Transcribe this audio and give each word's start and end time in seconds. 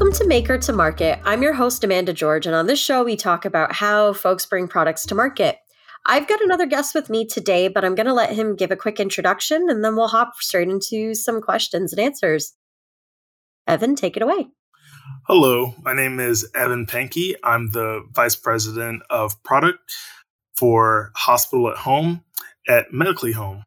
Welcome 0.00 0.16
to 0.16 0.26
Maker 0.28 0.56
to 0.56 0.72
Market. 0.72 1.20
I'm 1.26 1.42
your 1.42 1.52
host, 1.52 1.84
Amanda 1.84 2.14
George, 2.14 2.46
and 2.46 2.54
on 2.54 2.66
this 2.66 2.80
show, 2.80 3.04
we 3.04 3.16
talk 3.16 3.44
about 3.44 3.74
how 3.74 4.14
folks 4.14 4.46
bring 4.46 4.66
products 4.66 5.04
to 5.04 5.14
market. 5.14 5.58
I've 6.06 6.26
got 6.26 6.40
another 6.40 6.64
guest 6.64 6.94
with 6.94 7.10
me 7.10 7.26
today, 7.26 7.68
but 7.68 7.84
I'm 7.84 7.94
going 7.94 8.06
to 8.06 8.14
let 8.14 8.32
him 8.32 8.56
give 8.56 8.70
a 8.70 8.76
quick 8.76 8.98
introduction 8.98 9.68
and 9.68 9.84
then 9.84 9.96
we'll 9.96 10.08
hop 10.08 10.36
straight 10.40 10.70
into 10.70 11.14
some 11.14 11.42
questions 11.42 11.92
and 11.92 12.00
answers. 12.00 12.54
Evan, 13.66 13.94
take 13.94 14.16
it 14.16 14.22
away. 14.22 14.48
Hello, 15.26 15.74
my 15.82 15.92
name 15.92 16.18
is 16.18 16.48
Evan 16.54 16.86
Pankey. 16.86 17.34
I'm 17.44 17.72
the 17.72 18.02
Vice 18.10 18.36
President 18.36 19.02
of 19.10 19.42
Product 19.42 19.80
for 20.56 21.12
Hospital 21.14 21.68
at 21.68 21.76
Home 21.76 22.24
at 22.66 22.90
Medically 22.90 23.32
Home. 23.32 23.64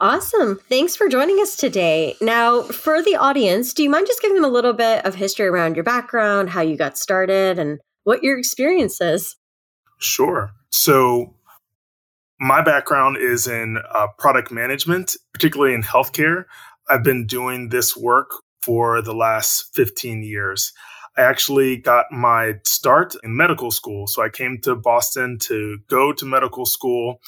Awesome. 0.00 0.58
Thanks 0.70 0.96
for 0.96 1.10
joining 1.10 1.36
us 1.40 1.56
today. 1.56 2.16
Now, 2.22 2.62
for 2.62 3.02
the 3.02 3.16
audience, 3.16 3.74
do 3.74 3.82
you 3.82 3.90
mind 3.90 4.06
just 4.06 4.22
giving 4.22 4.34
them 4.34 4.44
a 4.44 4.48
little 4.48 4.72
bit 4.72 5.04
of 5.04 5.14
history 5.14 5.46
around 5.46 5.74
your 5.74 5.84
background, 5.84 6.48
how 6.48 6.62
you 6.62 6.78
got 6.78 6.96
started, 6.96 7.58
and 7.58 7.80
what 8.04 8.22
your 8.22 8.38
experience 8.38 8.98
is? 9.02 9.36
Sure. 9.98 10.52
So, 10.70 11.34
my 12.40 12.62
background 12.62 13.18
is 13.18 13.46
in 13.46 13.76
uh, 13.92 14.06
product 14.18 14.50
management, 14.50 15.16
particularly 15.34 15.74
in 15.74 15.82
healthcare. 15.82 16.44
I've 16.88 17.04
been 17.04 17.26
doing 17.26 17.68
this 17.68 17.94
work 17.94 18.30
for 18.62 19.02
the 19.02 19.14
last 19.14 19.74
15 19.74 20.22
years. 20.22 20.72
I 21.18 21.22
actually 21.22 21.76
got 21.76 22.06
my 22.10 22.54
start 22.64 23.14
in 23.22 23.36
medical 23.36 23.70
school. 23.70 24.06
So 24.06 24.22
I 24.22 24.30
came 24.30 24.58
to 24.62 24.74
Boston 24.74 25.38
to 25.40 25.78
go 25.88 26.14
to 26.14 26.24
medical 26.24 26.64
school. 26.64 27.20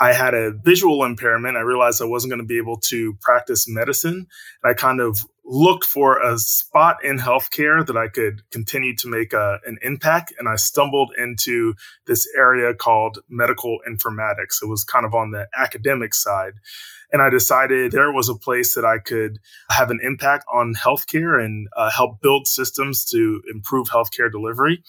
I 0.00 0.12
had 0.12 0.34
a 0.34 0.52
visual 0.52 1.04
impairment. 1.04 1.56
I 1.56 1.60
realized 1.60 2.02
I 2.02 2.06
wasn't 2.06 2.30
going 2.30 2.42
to 2.42 2.46
be 2.46 2.58
able 2.58 2.78
to 2.88 3.14
practice 3.20 3.66
medicine. 3.68 4.26
I 4.64 4.74
kind 4.74 5.00
of 5.00 5.18
looked 5.44 5.84
for 5.84 6.20
a 6.20 6.38
spot 6.38 7.04
in 7.04 7.18
healthcare 7.18 7.84
that 7.86 7.96
I 7.96 8.08
could 8.08 8.42
continue 8.50 8.94
to 8.96 9.08
make 9.08 9.32
a, 9.32 9.58
an 9.66 9.78
impact. 9.82 10.32
And 10.38 10.48
I 10.48 10.56
stumbled 10.56 11.12
into 11.18 11.74
this 12.06 12.26
area 12.36 12.74
called 12.74 13.18
medical 13.28 13.78
informatics. 13.88 14.62
It 14.62 14.68
was 14.68 14.84
kind 14.84 15.04
of 15.04 15.14
on 15.14 15.32
the 15.32 15.46
academic 15.56 16.14
side. 16.14 16.54
And 17.12 17.20
I 17.20 17.28
decided 17.28 17.92
there 17.92 18.12
was 18.12 18.28
a 18.28 18.34
place 18.34 18.74
that 18.74 18.84
I 18.84 18.98
could 18.98 19.38
have 19.68 19.90
an 19.90 20.00
impact 20.02 20.46
on 20.52 20.74
healthcare 20.74 21.44
and 21.44 21.68
uh, 21.76 21.90
help 21.90 22.22
build 22.22 22.46
systems 22.46 23.04
to 23.06 23.42
improve 23.52 23.88
healthcare 23.88 24.30
delivery. 24.30 24.82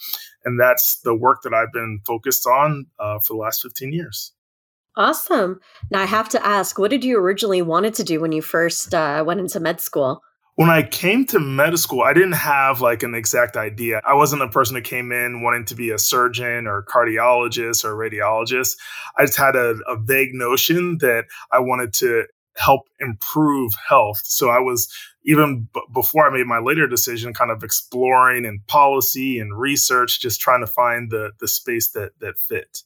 And 0.44 0.58
that's 0.58 1.00
the 1.04 1.14
work 1.14 1.42
that 1.42 1.52
I've 1.52 1.72
been 1.72 2.00
focused 2.06 2.46
on 2.46 2.86
uh, 2.98 3.18
for 3.18 3.34
the 3.34 3.40
last 3.40 3.60
15 3.62 3.92
years. 3.92 4.32
Awesome. 4.96 5.60
Now 5.90 6.02
I 6.02 6.06
have 6.06 6.28
to 6.30 6.46
ask, 6.46 6.78
what 6.78 6.90
did 6.90 7.04
you 7.04 7.18
originally 7.18 7.62
wanted 7.62 7.94
to 7.94 8.04
do 8.04 8.20
when 8.20 8.32
you 8.32 8.42
first 8.42 8.94
uh, 8.94 9.24
went 9.26 9.40
into 9.40 9.58
med 9.58 9.80
school? 9.80 10.22
When 10.56 10.70
I 10.70 10.84
came 10.84 11.26
to 11.26 11.40
med 11.40 11.76
school, 11.80 12.02
I 12.02 12.12
didn't 12.12 12.32
have 12.32 12.80
like 12.80 13.02
an 13.02 13.14
exact 13.14 13.56
idea. 13.56 14.00
I 14.04 14.14
wasn't 14.14 14.42
a 14.42 14.48
person 14.48 14.74
that 14.74 14.84
came 14.84 15.10
in 15.10 15.42
wanting 15.42 15.64
to 15.66 15.74
be 15.74 15.90
a 15.90 15.98
surgeon 15.98 16.68
or 16.68 16.84
cardiologist 16.84 17.84
or 17.84 17.96
radiologist. 17.96 18.76
I 19.18 19.24
just 19.24 19.36
had 19.36 19.56
a, 19.56 19.74
a 19.88 19.96
vague 19.96 20.32
notion 20.32 20.98
that 20.98 21.24
I 21.50 21.58
wanted 21.58 21.92
to 21.94 22.26
help 22.56 22.82
improve 23.00 23.72
health. 23.88 24.20
So 24.22 24.48
I 24.48 24.60
was 24.60 24.88
even 25.24 25.68
b- 25.74 25.82
before 25.92 26.28
I 26.30 26.32
made 26.32 26.46
my 26.46 26.60
later 26.60 26.86
decision, 26.86 27.34
kind 27.34 27.50
of 27.50 27.64
exploring 27.64 28.44
in 28.44 28.60
policy 28.68 29.40
and 29.40 29.58
research, 29.58 30.20
just 30.20 30.40
trying 30.40 30.60
to 30.60 30.68
find 30.68 31.10
the 31.10 31.32
the 31.40 31.48
space 31.48 31.90
that 31.92 32.12
that 32.20 32.38
fit. 32.38 32.84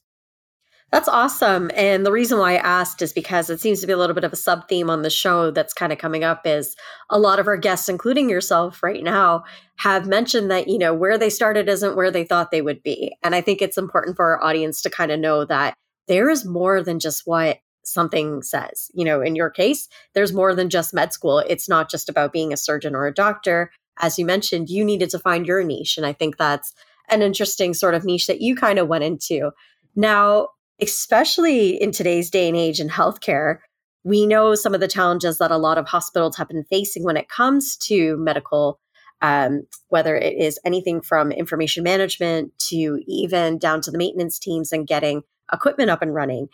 That's 0.91 1.07
awesome. 1.07 1.69
And 1.75 2.03
the 2.03 2.11
reason 2.11 2.39
why 2.39 2.53
I 2.53 2.57
asked 2.57 3.03
is 3.03 3.13
because 3.13 3.51
it 3.51 3.61
seems 3.61 3.79
to 3.81 3.87
be 3.87 3.93
a 3.93 3.97
little 3.97 4.15
bit 4.15 4.23
of 4.23 4.33
a 4.33 4.37
sub 4.37 4.67
theme 4.67 4.89
on 4.89 5.03
the 5.03 5.09
show 5.11 5.51
that's 5.51 5.73
kind 5.73 5.93
of 5.93 5.99
coming 5.99 6.23
up 6.23 6.47
is 6.47 6.75
a 7.11 7.19
lot 7.19 7.37
of 7.37 7.45
our 7.45 7.57
guests, 7.57 7.89
including 7.89 8.27
yourself 8.27 8.81
right 8.81 9.03
now, 9.03 9.43
have 9.75 10.07
mentioned 10.07 10.49
that, 10.49 10.67
you 10.67 10.79
know, 10.79 10.93
where 10.93 11.17
they 11.17 11.29
started 11.29 11.69
isn't 11.69 11.95
where 11.95 12.09
they 12.09 12.23
thought 12.23 12.49
they 12.49 12.63
would 12.63 12.81
be. 12.81 13.15
And 13.21 13.35
I 13.35 13.41
think 13.41 13.61
it's 13.61 13.77
important 13.77 14.15
for 14.15 14.25
our 14.25 14.43
audience 14.43 14.81
to 14.81 14.89
kind 14.89 15.11
of 15.11 15.19
know 15.19 15.45
that 15.45 15.75
there 16.07 16.27
is 16.27 16.43
more 16.43 16.81
than 16.81 16.99
just 16.99 17.21
what 17.25 17.59
something 17.83 18.41
says. 18.41 18.89
You 18.95 19.05
know, 19.05 19.21
in 19.21 19.35
your 19.35 19.51
case, 19.51 19.89
there's 20.15 20.33
more 20.33 20.55
than 20.55 20.69
just 20.69 20.93
med 20.93 21.13
school. 21.13 21.39
It's 21.39 21.69
not 21.69 21.91
just 21.91 22.09
about 22.09 22.33
being 22.33 22.51
a 22.51 22.57
surgeon 22.57 22.95
or 22.95 23.05
a 23.05 23.13
doctor. 23.13 23.71
As 23.99 24.17
you 24.17 24.25
mentioned, 24.25 24.69
you 24.69 24.83
needed 24.83 25.11
to 25.11 25.19
find 25.19 25.45
your 25.45 25.63
niche. 25.63 25.97
And 25.97 26.05
I 26.05 26.13
think 26.13 26.37
that's 26.37 26.73
an 27.09 27.21
interesting 27.21 27.75
sort 27.75 27.93
of 27.93 28.05
niche 28.05 28.25
that 28.25 28.41
you 28.41 28.55
kind 28.55 28.79
of 28.79 28.87
went 28.87 29.03
into. 29.03 29.51
Now, 29.95 30.49
especially 30.81 31.81
in 31.81 31.91
today's 31.91 32.29
day 32.29 32.47
and 32.47 32.57
age 32.57 32.79
in 32.79 32.89
healthcare, 32.89 33.59
we 34.03 34.25
know 34.25 34.55
some 34.55 34.73
of 34.73 34.79
the 34.79 34.87
challenges 34.87 35.37
that 35.37 35.51
a 35.51 35.57
lot 35.57 35.77
of 35.77 35.87
hospitals 35.87 36.37
have 36.37 36.47
been 36.47 36.63
facing 36.63 37.03
when 37.03 37.17
it 37.17 37.29
comes 37.29 37.75
to 37.77 38.15
medical, 38.17 38.79
um, 39.21 39.63
whether 39.89 40.15
it 40.15 40.35
is 40.35 40.59
anything 40.65 41.01
from 41.01 41.31
information 41.31 41.83
management 41.83 42.57
to 42.69 43.01
even 43.07 43.57
down 43.57 43.81
to 43.81 43.91
the 43.91 43.97
maintenance 43.97 44.39
teams 44.39 44.71
and 44.71 44.87
getting 44.87 45.23
equipment 45.51 45.89
up 45.89 46.01
and 46.01 46.13
running. 46.13 46.47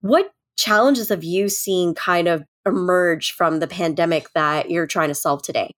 What 0.00 0.32
challenges 0.56 1.08
have 1.08 1.24
you 1.24 1.48
seen 1.48 1.94
kind 1.94 2.28
of 2.28 2.44
emerge 2.66 3.32
from 3.32 3.60
the 3.60 3.66
pandemic 3.66 4.32
that 4.34 4.70
you're 4.70 4.86
trying 4.86 5.08
to 5.08 5.14
solve 5.14 5.42
today? 5.42 5.72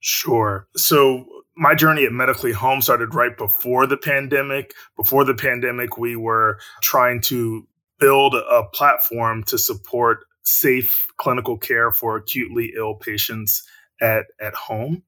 Sure. 0.00 0.66
So 0.76 1.26
my 1.56 1.74
journey 1.74 2.04
at 2.04 2.12
Medically 2.12 2.52
Home 2.52 2.80
started 2.80 3.14
right 3.14 3.36
before 3.36 3.86
the 3.86 3.96
pandemic. 3.96 4.72
Before 4.96 5.24
the 5.24 5.34
pandemic, 5.34 5.98
we 5.98 6.16
were 6.16 6.58
trying 6.82 7.20
to 7.22 7.66
build 7.98 8.34
a 8.34 8.64
platform 8.72 9.42
to 9.44 9.58
support 9.58 10.24
safe 10.42 11.06
clinical 11.18 11.58
care 11.58 11.92
for 11.92 12.16
acutely 12.16 12.72
ill 12.76 12.94
patients 12.94 13.62
at, 14.00 14.26
at 14.40 14.54
home. 14.54 15.02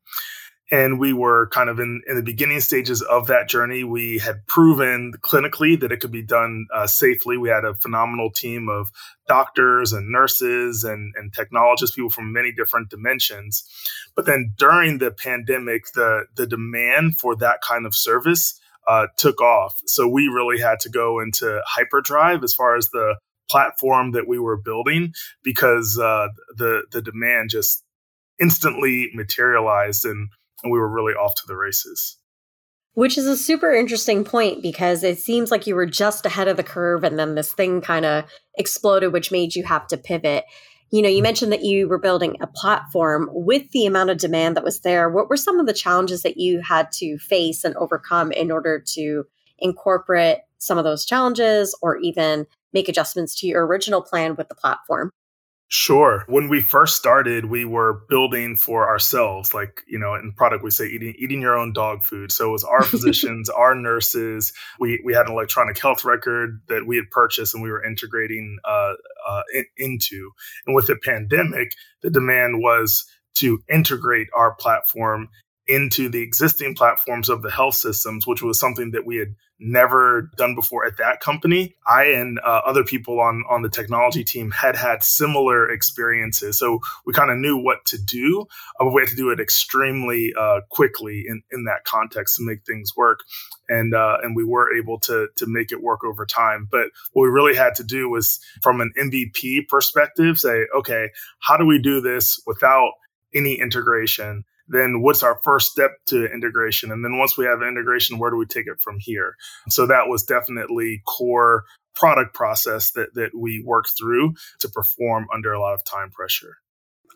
And 0.73 0.99
we 0.99 1.13
were 1.13 1.49
kind 1.49 1.69
of 1.69 1.79
in, 1.79 2.01
in 2.09 2.17
the 2.17 2.23
beginning 2.23 2.61
stages 2.61 3.03
of 3.03 3.27
that 3.27 3.47
journey. 3.47 3.85
We 3.85 4.19
had 4.19 4.47
proven 4.47 5.13
clinically 5.21 5.79
that 5.79 5.93
it 5.93 6.01
could 6.01 6.11
be 6.11 6.23
done 6.23 6.67
uh, 6.75 6.87
safely. 6.87 7.37
We 7.37 7.51
had 7.51 7.67
a 7.67 7.75
phenomenal 7.75 8.31
team 8.31 8.71
of 8.71 8.91
doctors 9.29 9.93
and 9.93 10.11
nurses 10.11 10.83
and, 10.83 11.13
and 11.15 11.31
technologists, 11.31 11.95
people 11.95 12.09
from 12.09 12.33
many 12.33 12.53
different 12.53 12.89
dimensions. 12.89 13.65
But 14.17 14.25
then 14.25 14.55
during 14.57 14.97
the 14.97 15.11
pandemic, 15.11 15.93
the, 15.95 16.25
the 16.37 16.47
demand 16.47 17.19
for 17.19 17.37
that 17.37 17.61
kind 17.61 17.85
of 17.85 17.95
service 17.95 18.59
uh, 18.89 19.09
took 19.19 19.43
off. 19.43 19.79
So 19.85 20.09
we 20.09 20.27
really 20.27 20.59
had 20.59 20.81
to 20.81 20.89
go 20.89 21.21
into 21.21 21.61
hyperdrive 21.67 22.43
as 22.43 22.55
far 22.55 22.77
as 22.77 22.89
the 22.89 23.17
platform 23.51 24.13
that 24.13 24.27
we 24.27 24.39
were 24.39 24.57
building 24.57 25.13
because 25.45 25.99
uh, 26.03 26.29
the 26.57 26.85
the 26.91 27.03
demand 27.03 27.51
just 27.51 27.85
instantly 28.41 29.11
materialized 29.15 30.07
and 30.07 30.31
and 30.63 30.73
we 30.73 30.79
were 30.79 30.89
really 30.89 31.15
off 31.15 31.35
to 31.37 31.47
the 31.47 31.57
races. 31.57 32.19
Which 32.95 33.17
is 33.17 33.27
a 33.27 33.39
super 33.39 33.73
interesting 33.73 34.23
point 34.23 34.63
because 34.63 35.03
it 35.03 35.19
seems 35.19 35.51
like 35.51 35.67
you 35.67 35.75
were 35.75 35.87
just 35.87 36.27
ahead 36.27 36.49
of 36.49 36.59
the 36.59 36.63
curve 36.63 37.05
and 37.05 37.19
then 37.19 37.35
this 37.35 37.53
thing 37.53 37.81
kind 37.81 38.05
of 38.05 38.25
exploded, 38.57 39.13
which 39.13 39.33
made 39.33 39.55
you 39.55 39.65
have 39.65 39.87
to 39.89 39.97
pivot. 39.97 40.45
You 40.91 41.01
know, 41.01 41.09
you 41.09 41.17
mm-hmm. 41.17 41.23
mentioned 41.23 41.53
that 41.53 41.65
you 41.65 41.89
were 41.89 41.99
building 41.99 42.37
a 42.43 42.47
platform 42.47 43.31
with 43.33 43.71
the 43.71 43.87
amount 43.87 44.11
of 44.11 44.19
demand 44.19 44.57
that 44.57 44.65
was 44.65 44.81
there. 44.81 45.09
What 45.09 45.31
were 45.31 45.39
some 45.39 45.59
of 45.59 45.67
the 45.67 45.73
challenges 45.73 46.23
that 46.23 46.37
you 46.37 46.61
had 46.61 46.93
to 46.93 47.17
face 47.17 47.65
and 47.65 47.75
overcome 47.77 48.31
in 48.31 48.51
order 48.51 48.79
to 48.89 49.25
incorporate 49.59 50.39
some 50.59 50.77
of 50.77 50.85
those 50.85 51.07
challenges 51.07 51.75
or 51.81 51.97
even 51.97 52.47
make 52.75 52.91
adjustments 52.91 53.35
to 53.41 53.47
your 53.47 53.67
original 53.67 54.03
plan 54.03 54.37
with 54.37 54.51
the 54.51 54.55
platform? 54.55 55.13
Sure. 55.73 56.25
When 56.29 56.51
we 56.51 56.61
first 56.61 56.97
started, 56.97 57.47
we 57.47 57.65
were 57.65 58.05
building 58.11 58.57
for 58.57 58.87
ourselves. 58.87 59.55
Like, 59.55 59.81
you 59.89 59.99
know, 59.99 60.15
in 60.15 60.35
product, 60.37 60.63
we 60.63 60.69
say 60.69 60.85
eating, 60.85 61.15
eating 61.19 61.41
your 61.41 61.57
own 61.57 61.73
dog 61.73 62.05
food. 62.05 62.31
So 62.31 62.51
it 62.51 62.53
was 62.53 62.63
our 62.63 62.83
physicians, 62.83 63.49
our 63.49 63.75
nurses. 63.75 64.53
We, 64.79 65.01
we 65.03 65.15
had 65.15 65.29
an 65.29 65.33
electronic 65.33 65.79
health 65.81 66.05
record 66.05 66.61
that 66.69 66.87
we 66.87 66.97
had 66.97 67.09
purchased 67.11 67.55
and 67.55 67.63
we 67.63 67.71
were 67.71 67.83
integrating 67.83 68.59
uh, 68.67 68.93
uh, 69.27 69.43
in, 69.55 69.65
into. 69.79 70.33
And 70.67 70.77
with 70.77 70.89
the 70.89 70.97
pandemic, 71.03 71.75
the 72.03 72.11
demand 72.11 72.61
was 72.61 73.07
to 73.37 73.63
integrate 73.71 74.29
our 74.35 74.55
platform 74.57 75.31
into 75.73 76.11
the 76.11 76.21
existing 76.21 76.75
platforms 76.75 77.31
of 77.31 77.41
the 77.41 77.51
health 77.51 77.75
systems, 77.75 78.27
which 78.27 78.43
was 78.43 78.61
something 78.61 78.91
that 78.91 79.07
we 79.07 79.17
had 79.17 79.35
never 79.59 80.31
done 80.37 80.55
before 80.55 80.85
at 80.85 80.99
that 80.99 81.21
company. 81.21 81.75
I 81.87 82.05
and 82.05 82.39
uh, 82.41 82.61
other 82.67 82.85
people 82.85 83.21
on 83.21 83.43
on 83.49 83.63
the 83.63 83.71
technology 83.71 84.23
team 84.23 84.51
had 84.51 84.77
had 84.77 85.03
similar 85.03 85.71
experiences, 85.71 86.59
so 86.59 86.81
we 87.07 87.15
kind 87.15 87.31
of 87.31 87.39
knew 87.39 87.57
what 87.57 87.87
to 87.87 87.97
do. 87.97 88.47
Uh, 88.79 88.85
but 88.85 88.93
we 88.93 89.01
had 89.01 89.09
to 89.09 89.17
do 89.17 89.31
it 89.31 89.41
extremely 89.41 90.35
uh, 90.39 90.61
quickly 90.69 91.25
in 91.27 91.43
in 91.51 91.65
that 91.65 91.85
context 91.85 92.37
to 92.37 92.45
make 92.45 92.67
things 92.67 92.93
work, 92.95 93.21
and 93.71 93.95
uh, 93.95 94.19
and 94.23 94.37
we 94.37 94.45
were 94.45 94.77
able 94.77 95.01
to 95.01 95.29
to 95.37 95.47
make 95.47 95.73
it 95.73 95.81
work 95.81 96.05
over 96.05 96.27
time. 96.27 96.69
But 96.71 96.89
what 97.15 97.23
we 97.23 97.29
really 97.31 97.57
had 97.57 97.75
to 97.77 97.85
do 97.85 98.11
was, 98.11 98.41
from 98.61 98.83
an 98.83 98.93
MVP 98.99 99.69
perspective, 99.69 100.39
say, 100.39 100.67
okay, 100.77 101.09
how 101.39 101.57
do 101.57 101.65
we 101.65 101.81
do 101.81 102.03
this 102.03 102.43
without 102.47 102.91
any 103.35 103.55
integration? 103.55 104.45
Then 104.73 105.03
what's 105.03 105.23
our 105.23 105.39
first 105.45 105.71
step 105.71 105.93
to 106.07 106.25
integration? 106.33 106.91
And 106.91 107.05
then 107.05 107.19
once 107.19 107.37
we 107.37 107.45
have 107.45 107.63
integration, 107.63 108.19
where 108.19 108.31
do 108.31 108.37
we 108.37 108.47
take 108.47 108.67
it 108.67 108.81
from 108.81 108.97
here? 108.99 109.37
So 109.69 109.87
that 109.87 110.09
was 110.09 110.25
definitely 110.25 111.03
core 111.07 111.65
product 111.95 112.35
process 112.35 112.91
that 112.93 113.15
that 113.15 113.31
we 113.39 113.63
worked 113.65 113.93
through 113.99 114.33
to 114.61 114.69
perform 114.69 115.27
under 115.33 115.53
a 115.53 115.61
lot 115.61 115.75
of 115.75 115.85
time 115.85 116.11
pressure. 116.11 116.57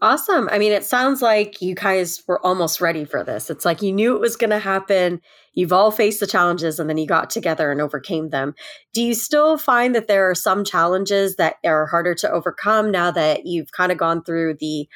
Awesome. 0.03 0.47
I 0.53 0.59
mean, 0.59 0.73
it 0.73 0.85
sounds 0.85 1.23
like 1.23 1.63
you 1.63 1.75
guys 1.75 2.23
were 2.29 2.45
almost 2.45 2.83
ready 2.83 3.07
for 3.07 3.25
this. 3.25 3.49
It's 3.49 3.65
like 3.65 3.81
you 3.81 3.93
knew 3.93 4.15
it 4.15 4.21
was 4.21 4.37
going 4.37 4.51
to 4.51 4.59
happen. 4.59 5.23
You've 5.55 5.73
all 5.73 5.91
faced 5.91 6.21
the 6.21 6.27
challenges 6.27 6.79
and 6.79 6.91
then 6.91 6.99
you 6.99 7.07
got 7.07 7.31
together 7.31 7.73
and 7.73 7.81
overcame 7.81 8.29
them. 8.29 8.55
Do 8.93 9.03
you 9.03 9.15
still 9.15 9.57
find 9.57 9.95
that 9.95 10.07
there 10.07 10.29
are 10.29 10.35
some 10.35 10.65
challenges 10.65 11.37
that 11.37 11.57
are 11.65 11.87
harder 11.87 12.15
to 12.17 12.31
overcome 12.31 12.91
now 12.91 13.11
that 13.13 13.47
you've 13.47 13.73
kind 13.73 13.91
of 13.91 13.97
gone 13.97 14.23
through 14.23 14.57
the 14.61 14.87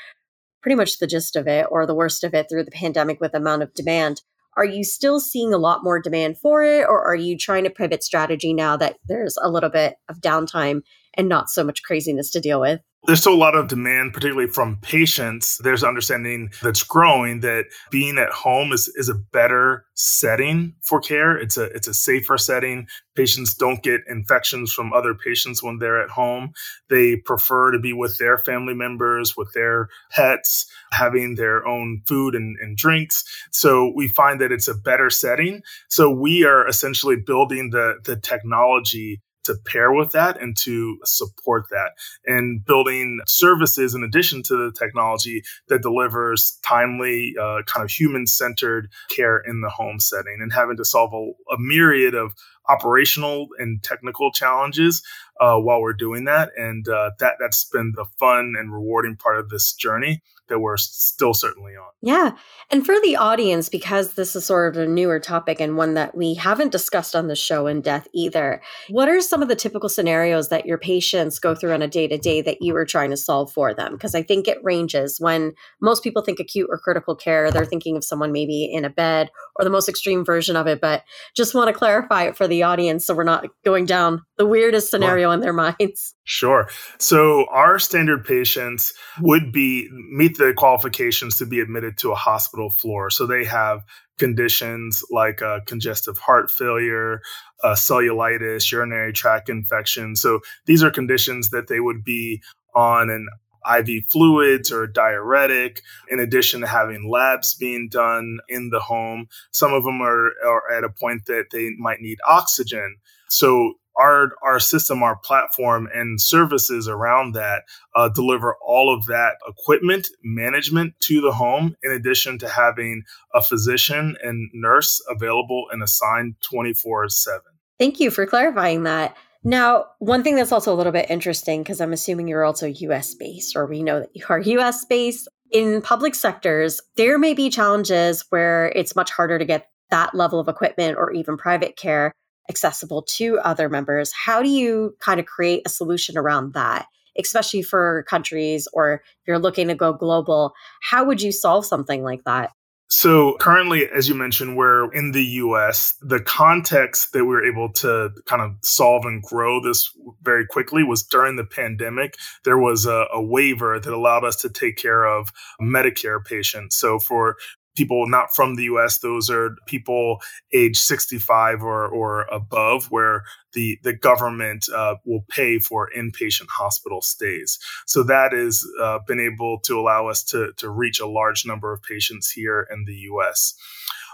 pretty 0.63 0.77
much 0.77 0.99
the 0.99 1.07
gist 1.07 1.37
of 1.37 1.47
it 1.47 1.67
or 1.71 1.87
the 1.87 1.95
worst 1.95 2.25
of 2.25 2.35
it 2.35 2.49
through 2.49 2.65
the 2.65 2.71
pandemic 2.71 3.21
with 3.21 3.35
amount 3.35 3.63
of 3.63 3.75
demand? 3.75 4.23
Are 4.57 4.65
you 4.65 4.85
still 4.85 5.21
seeing 5.21 5.55
a 5.55 5.59
lot 5.59 5.85
more 5.85 6.01
demand 6.01 6.39
for 6.39 6.63
it 6.63 6.87
or 6.89 7.05
are 7.05 7.15
you 7.15 7.37
trying 7.39 7.65
to 7.65 7.71
pivot 7.71 8.03
strategy 8.03 8.53
now 8.53 8.77
that 8.77 8.97
there's 9.07 9.37
a 9.41 9.51
little 9.51 9.71
bit 9.71 9.95
of 10.09 10.21
downtime 10.21 10.83
and 11.15 11.29
not 11.29 11.51
so 11.51 11.65
much 11.65 11.83
craziness 11.83 12.31
to 12.33 12.41
deal 12.41 12.61
with? 12.61 12.81
There's 13.07 13.21
still 13.21 13.35
a 13.35 13.35
lot 13.35 13.55
of 13.55 13.69
demand, 13.69 14.13
particularly 14.13 14.51
from 14.51 14.77
patients. 14.83 15.59
There's 15.65 15.83
understanding 15.83 16.51
that's 16.63 16.83
growing 16.83 17.41
that 17.41 17.65
being 17.91 18.19
at 18.19 18.29
home 18.29 18.73
is, 18.73 18.93
is 18.95 19.09
a 19.09 19.15
better 19.15 19.87
setting 19.95 20.75
for 20.83 21.01
care. 21.01 21.37
It's 21.37 21.57
a 21.57 21.65
it's 21.65 21.89
a 21.89 21.95
safer 21.95 22.37
setting. 22.37 22.87
Patients 23.17 23.55
don't 23.55 23.83
get 23.83 24.03
infections 24.07 24.71
from 24.73 24.93
other 24.93 25.15
patients 25.15 25.63
when 25.63 25.79
they're 25.79 26.01
at 26.01 26.11
home. 26.11 26.51
They 26.91 27.17
prefer 27.17 27.71
to 27.71 27.79
be 27.79 27.95
with 27.95 28.19
their 28.19 28.37
family 28.37 28.75
members, 28.75 29.35
with 29.35 29.51
their 29.55 29.89
pets, 30.11 30.67
having 30.93 31.37
their 31.37 31.67
own 31.67 32.03
food 32.07 32.35
and, 32.35 32.57
and 32.61 32.77
drinks. 32.77 33.25
So 33.51 33.93
we 33.97 34.09
find 34.09 34.43
that 34.43 34.53
it's 34.53 34.69
a 34.69 34.75
better 34.75 35.09
setting. 35.09 35.63
So 35.89 36.11
we 36.11 36.45
are 36.45 36.69
essentially 36.69 37.17
building 37.17 37.71
the 37.71 37.95
the 38.05 38.17
technology 38.17 39.23
to 39.45 39.55
pair 39.67 39.93
with 39.93 40.13
that 40.13 40.41
and 40.41 40.57
to 40.59 40.99
support 41.05 41.65
that. 41.71 41.93
And 42.27 42.65
building 42.65 43.21
services 43.27 43.95
in 43.95 44.03
addition 44.03 44.43
to 44.45 44.57
the 44.57 44.73
technology 44.79 45.43
that 45.69 45.83
delivers 45.83 46.59
timely 46.67 47.35
uh, 47.41 47.63
kind 47.67 47.85
of 47.85 47.91
human 47.91 48.27
centered 48.27 48.89
care 49.09 49.39
in 49.39 49.61
the 49.61 49.71
home 49.71 50.01
setting 50.01 50.39
and 50.41 50.53
having 50.53 50.77
to 50.77 50.85
solve 50.85 51.13
a, 51.13 51.55
a 51.55 51.59
myriad 51.59 52.15
of 52.15 52.33
operational 52.69 53.49
and 53.59 53.83
technical 53.83 54.31
challenges 54.33 55.03
uh, 55.41 55.57
while 55.57 55.81
we're 55.81 55.93
doing 55.93 56.25
that 56.25 56.51
and 56.57 56.87
uh, 56.89 57.11
that 57.19 57.35
that's 57.41 57.65
been 57.65 57.93
the 57.97 58.05
fun 58.19 58.55
and 58.59 58.73
rewarding 58.73 59.17
part 59.17 59.39
of 59.39 59.49
this 59.49 59.73
journey 59.73 60.23
that 60.51 60.59
we're 60.59 60.77
still 60.77 61.33
certainly 61.33 61.73
on. 61.77 61.89
Yeah. 62.03 62.33
And 62.71 62.85
for 62.85 62.97
the 63.03 63.17
audience, 63.17 63.69
because 63.69 64.15
this 64.15 64.37
is 64.37 64.45
sort 64.45 64.77
of 64.77 64.83
a 64.83 64.87
newer 64.87 65.19
topic 65.19 65.61
and 65.61 65.77
one 65.77 65.95
that 65.95 66.17
we 66.17 66.35
haven't 66.35 66.73
discussed 66.73 67.17
on 67.17 67.29
the 67.29 67.37
show 67.37 67.67
in 67.67 67.81
depth 67.81 68.09
either, 68.13 68.61
what 68.91 69.09
are 69.09 69.21
some 69.21 69.43
of 69.43 69.49
the 69.49 69.57
typical 69.57 69.89
scenarios 69.89 70.49
that 70.49 70.67
your 70.67 70.77
patients 70.77 71.39
go 71.39 71.55
through 71.55 71.73
on 71.73 71.83
a 71.83 71.89
day 71.89 72.07
to 72.09 72.19
day 72.19 72.43
that 72.43 72.61
you 72.61 72.77
are 72.77 72.85
trying 72.85 73.11
to 73.11 73.17
solve 73.17 73.51
for 73.51 73.73
them? 73.73 73.93
Because 73.93 74.15
I 74.15 74.23
think 74.23 74.47
it 74.47 74.63
ranges. 74.63 75.19
When 75.21 75.53
most 75.81 76.03
people 76.03 76.23
think 76.23 76.41
acute 76.41 76.69
or 76.71 76.79
critical 76.79 77.15
care, 77.15 77.51
they're 77.51 77.65
thinking 77.65 77.97
of 77.97 78.05
someone 78.05 78.33
maybe 78.33 78.65
in 78.65 78.85
a 78.85 78.91
bed 78.91 79.31
or 79.61 79.65
the 79.65 79.71
most 79.71 79.89
extreme 79.89 80.25
version 80.25 80.57
of 80.57 80.67
it. 80.67 80.81
But 80.81 81.05
just 81.37 81.55
want 81.55 81.69
to 81.69 81.75
clarify 81.75 82.25
it 82.25 82.37
for 82.37 82.49
the 82.49 82.63
audience 82.63 83.07
so 83.07 83.15
we're 83.15 83.25
not 83.25 83.47
going 83.65 83.85
down 83.85 84.23
the 84.39 84.47
weirdest 84.47 84.91
scenario 84.91 85.29
well, 85.29 85.35
in 85.35 85.41
their 85.41 85.53
minds. 85.53 86.15
Sure. 86.25 86.69
So 86.99 87.47
our 87.51 87.79
standard 87.79 88.25
patients 88.25 88.93
would 89.21 89.53
be 89.53 89.89
meet 90.11 90.39
the 90.39 90.55
qualifications 90.57 91.37
to 91.39 91.47
be 91.47 91.61
admitted 91.61 91.99
to 91.99 92.13
a 92.13 92.17
hospital 92.17 92.71
floor. 92.71 93.11
So 93.11 93.27
they 93.27 93.45
have 93.45 93.85
conditions 94.19 95.03
like 95.11 95.43
uh, 95.43 95.61
congestive 95.67 96.19
heart 96.19 96.51
failure, 96.51 97.21
uh, 97.63 97.75
cellulitis, 97.75 98.71
urinary 98.71 99.13
tract 99.13 99.49
infection. 99.49 100.17
So 100.17 100.41
these 100.67 100.83
are 100.83 100.91
conditions 100.91 101.51
that 101.51 101.69
they 101.69 101.81
would 101.81 102.05
be 102.05 102.43
on 102.75 103.11
an 103.11 103.29
IV 103.67 104.05
fluids 104.11 104.71
or 104.73 104.87
diuretic, 104.87 105.83
in 106.09 106.21
addition 106.21 106.61
to 106.61 106.67
having 106.67 107.11
labs 107.11 107.55
being 107.55 107.89
done 107.91 108.39
in 108.49 108.71
the 108.71 108.81
home. 108.81 109.29
Some 109.51 109.73
of 109.73 109.85
them 109.85 110.01
are, 110.01 110.33
are 110.47 110.73
at 110.73 110.85
a 110.85 110.91
point 110.91 111.27
that 111.27 111.47
they 111.53 111.71
might 111.79 112.01
need 112.01 112.19
oxygen. 112.27 112.97
So 113.29 113.75
our 113.97 114.33
our 114.43 114.59
system, 114.61 115.03
our 115.03 115.17
platform, 115.17 115.89
and 115.93 116.21
services 116.21 116.89
around 116.89 117.35
that 117.35 117.65
uh, 117.95 118.09
deliver 118.09 118.57
all 118.67 118.95
of 118.95 119.07
that 119.07 119.35
equipment 119.47 120.09
management 120.23 120.95
to 121.01 121.21
the 121.21 121.33
home. 121.33 121.77
In 121.83 121.91
addition 121.93 122.39
to 122.39 122.49
having 122.49 123.03
a 123.35 123.43
physician 123.43 124.17
and 124.23 124.51
nurse 124.55 125.03
available 125.09 125.67
and 125.71 125.83
assigned 125.83 126.37
twenty 126.41 126.73
four 126.73 127.09
seven. 127.09 127.43
Thank 127.79 128.01
you 128.01 128.11
for 128.11 128.27
clarifying 128.27 128.85
that. 128.85 129.17
Now, 129.43 129.87
one 129.99 130.23
thing 130.23 130.37
that's 130.37 130.53
also 130.53 130.73
a 130.73 130.77
little 130.77 130.93
bit 130.93 131.11
interesting 131.11 131.63
because 131.63 131.81
I'm 131.81 131.93
assuming 131.93 132.29
you're 132.29 132.45
also 132.45 132.67
US 132.67 133.15
based, 133.15 133.57
or 133.57 133.67
we 133.67 133.83
know 133.83 134.01
that 134.01 134.15
you 134.15 134.25
are 134.29 134.39
US 134.59 134.85
based. 134.85 135.29
In 135.51 135.83
public 135.83 136.15
sectors, 136.15 136.81
there 136.97 137.19
may 137.19 137.35
be 137.35 137.51
challenges 137.51 138.25
where 138.31 138.69
it's 138.77 138.95
much 138.95 139.11
harder 139.11 139.39
to 139.39 139.45
get 139.45 139.69
that 139.91 140.15
level 140.15 140.39
of 140.39 140.47
equipment 140.47 140.97
or 140.97 141.11
even 141.13 141.37
private 141.37 141.77
care 141.77 142.13
accessible 142.49 143.03
to 143.03 143.39
other 143.41 143.69
members. 143.69 144.13
How 144.13 144.43
do 144.43 144.49
you 144.49 144.95
kind 145.01 145.19
of 145.19 145.27
create 145.27 145.63
a 145.67 145.69
solution 145.69 146.17
around 146.17 146.55
that? 146.55 146.87
Especially 147.19 147.63
for 147.63 148.05
countries 148.09 148.69
or 148.73 148.95
if 148.95 149.27
you're 149.27 149.39
looking 149.39 149.69
to 149.69 149.75
go 149.75 149.93
global, 149.93 150.53
how 150.83 151.05
would 151.05 151.21
you 151.21 151.33
solve 151.33 151.67
something 151.67 152.05
like 152.05 152.23
that? 152.25 152.53
So 152.93 153.37
currently, 153.39 153.89
as 153.89 154.09
you 154.09 154.17
mentioned, 154.17 154.57
we're 154.57 154.93
in 154.93 155.13
the 155.13 155.25
US. 155.25 155.95
The 156.03 156.19
context 156.21 157.13
that 157.13 157.25
we 157.25 157.31
were 157.31 157.47
able 157.47 157.73
to 157.75 158.11
kind 158.27 158.43
of 158.43 158.57
solve 158.63 159.05
and 159.05 159.23
grow 159.23 159.63
this 159.63 159.97
very 160.23 160.45
quickly 160.45 160.83
was 160.83 161.05
during 161.05 161.37
the 161.37 161.45
pandemic. 161.45 162.17
There 162.45 162.59
was 162.59 162.87
a, 162.87 163.07
a 163.13 163.23
waiver 163.23 163.79
that 163.79 163.93
allowed 163.93 164.25
us 164.25 164.37
to 164.43 164.51
take 164.51 164.77
care 164.77 165.05
of 165.05 165.31
Medicare 165.63 166.23
patients. 166.25 166.77
So 166.77 166.99
for 166.99 167.37
people 167.81 168.07
not 168.07 168.35
from 168.35 168.57
the 168.57 168.65
US. 168.65 168.99
Those 168.99 169.31
are 169.31 169.57
people 169.65 170.21
age 170.53 170.77
65 170.77 171.63
or, 171.63 171.87
or 171.89 172.27
above, 172.31 172.91
where 172.91 173.25
the, 173.55 173.79
the 173.83 173.95
government 173.95 174.67
uh, 174.69 174.97
will 175.07 175.25
pay 175.31 175.59
for 175.59 175.89
inpatient 175.97 176.49
hospital 176.51 177.01
stays. 177.01 177.59
So 177.87 178.03
that 178.03 178.35
has 178.35 178.63
uh, 178.83 178.99
been 179.07 179.19
able 179.19 179.61
to 179.61 179.81
allow 179.81 180.09
us 180.09 180.23
to, 180.25 180.53
to 180.59 180.69
reach 180.69 181.01
a 181.01 181.07
large 181.07 181.47
number 181.47 181.73
of 181.73 181.83
patients 181.83 182.31
here 182.31 182.69
in 182.71 182.85
the 182.85 182.97
US. 183.13 183.55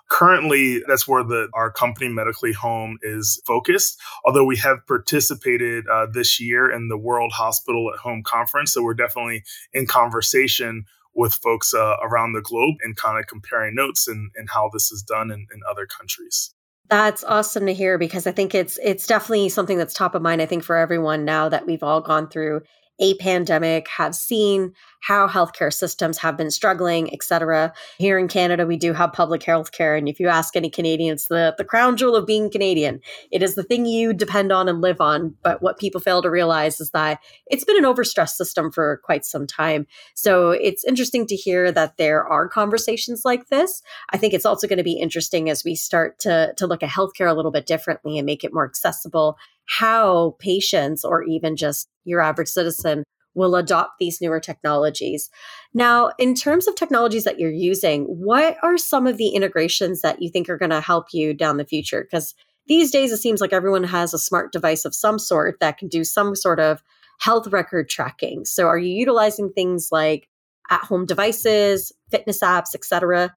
Currently, 0.09 0.85
that's 0.87 1.09
where 1.09 1.25
the 1.25 1.49
our 1.53 1.73
company 1.73 2.09
Medically 2.09 2.53
Home 2.53 2.99
is 3.03 3.43
focused. 3.45 4.01
Although 4.25 4.45
we 4.45 4.57
have 4.59 4.87
participated 4.87 5.85
uh, 5.89 6.07
this 6.13 6.41
year 6.41 6.71
in 6.71 6.87
the 6.87 6.97
World 6.97 7.33
Hospital 7.33 7.91
at 7.93 7.99
Home 7.99 8.23
conference, 8.23 8.73
so 8.73 8.85
we're 8.85 8.95
definitely 8.95 9.43
in 9.73 9.87
conversation 9.87 10.85
with 11.17 11.35
folks 11.35 11.75
uh, 11.75 11.97
around 12.03 12.35
the 12.35 12.43
globe 12.43 12.77
and 12.83 12.95
kind 12.97 13.19
of 13.19 13.27
comparing 13.27 13.75
notes 13.75 14.07
and, 14.07 14.31
and 14.37 14.49
how 14.51 14.71
this 14.73 14.93
is 14.93 15.03
done 15.03 15.31
in, 15.31 15.47
in 15.53 15.61
other 15.69 15.87
countries. 15.87 16.53
That's 16.89 17.25
awesome 17.25 17.67
to 17.67 17.75
hear 17.75 17.99
because 17.99 18.29
I 18.29 18.33
think 18.33 18.55
it's 18.55 18.79
it's 18.81 19.09
definitely 19.09 19.49
something 19.49 19.77
that's 19.77 19.93
top 19.93 20.15
of 20.15 20.23
mind. 20.23 20.41
I 20.41 20.47
think 20.47 20.63
for 20.63 20.77
everyone 20.77 21.25
now 21.25 21.49
that 21.49 21.67
we've 21.67 21.83
all 21.83 22.01
gone 22.01 22.29
through 22.29 22.61
a 22.99 23.15
pandemic, 23.15 23.89
have 23.89 24.15
seen 24.15 24.73
how 25.03 25.29
healthcare 25.29 25.73
systems 25.73 26.19
have 26.19 26.37
been 26.37 26.51
struggling, 26.51 27.13
et 27.13 27.23
cetera. 27.23 27.73
Here 27.99 28.19
in 28.19 28.27
Canada, 28.27 28.67
we 28.67 28.77
do 28.77 28.93
have 28.93 29.13
public 29.13 29.43
health 29.45 29.71
care. 29.71 29.95
And 29.95 30.09
if 30.09 30.19
you 30.19 30.27
ask 30.27 30.57
any 30.57 30.69
Canadians, 30.69 31.29
the, 31.29 31.55
the 31.59 31.65
crown 31.65 31.97
jewel 31.97 32.17
of 32.17 32.27
being 32.27 32.51
Canadian, 32.51 33.01
it 33.31 33.43
is 33.43 33.55
the 33.55 33.63
thing 33.63 33.87
you 33.87 34.13
depend 34.13 34.51
on 34.51 34.69
and 34.69 34.81
live 34.81 35.01
on. 35.01 35.35
But 35.43 35.63
what 35.63 35.79
people 35.79 36.01
fail 36.01 36.23
to 36.23 36.31
realize 36.31 36.81
is 36.81 36.91
that 36.91 37.21
it's 37.47 37.65
been 37.65 37.77
an 37.77 37.85
overstressed 37.85 38.35
system 38.35 38.73
for 38.73 39.01
quite 39.05 39.25
some 39.25 39.47
time. 39.47 39.87
So 40.15 40.51
it's 40.51 40.85
interesting 40.85 41.27
to 41.27 41.37
hear 41.37 41.71
that 41.71 41.99
there 41.99 42.27
are 42.27 42.49
conversations 42.49 43.25
like 43.25 43.49
this. 43.49 43.83
I 44.11 44.17
think 44.17 44.35
it's 44.35 44.47
also 44.47 44.67
going 44.67 44.79
to 44.79 44.83
be 44.83 44.99
interesting 44.99 45.51
as 45.51 45.63
we 45.65 45.77
start 45.77 46.19
to, 46.21 46.53
to 46.57 46.67
look 46.67 46.83
at 46.83 46.91
healthcare 46.91 47.31
a 47.31 47.35
little 47.35 47.53
bit 47.53 47.67
differently 47.67 48.19
and 48.19 48.27
make 48.27 48.43
it 48.43 48.55
more 48.55 48.67
accessible 48.67 49.37
how 49.67 50.37
patients 50.39 51.05
or 51.05 51.23
even 51.25 51.57
just 51.57 51.89
your 52.05 52.21
average 52.21 52.49
citizen 52.49 53.05
will 53.35 53.55
adopt 53.55 53.99
these 53.99 54.21
newer 54.21 54.41
technologies. 54.41 55.29
Now, 55.75 56.11
in 56.19 56.35
terms 56.35 56.67
of 56.67 56.75
technologies 56.75 57.25
that 57.25 57.39
you're 57.39 57.51
using, 57.51 58.05
what 58.05 58.57
are 58.63 58.79
some 58.79 59.07
of 59.07 59.19
the 59.19 59.29
integrations 59.29 60.01
that 60.01 60.23
you 60.23 60.31
think 60.31 60.49
are 60.49 60.57
going 60.57 60.71
to 60.71 60.81
help 60.81 61.09
you 61.13 61.35
down 61.35 61.59
the 61.59 61.65
future? 61.65 62.03
Because 62.03 62.35
these 62.67 62.91
days 62.91 63.13
it 63.13 63.19
seems 63.19 63.41
like 63.41 63.53
everyone 63.53 63.85
has 63.85 64.15
a 64.15 64.19
smart 64.19 64.53
device 64.53 64.85
of 64.85 64.95
some 64.95 65.19
sort 65.19 65.61
that 65.61 65.79
can 65.79 65.89
do 65.89 66.03
some 66.03 66.35
sort 66.35 66.59
of 66.59 66.83
health 67.21 67.47
record 67.49 67.89
tracking. 67.89 68.45
So 68.45 68.67
are 68.67 68.79
you 68.79 68.95
utilizing 68.95 69.53
things 69.53 69.89
like 69.93 70.29
at 70.71 70.81
home 70.81 71.07
devices, 71.07 71.93
fitness 72.11 72.41
apps, 72.41 72.75
etc.? 72.75 73.35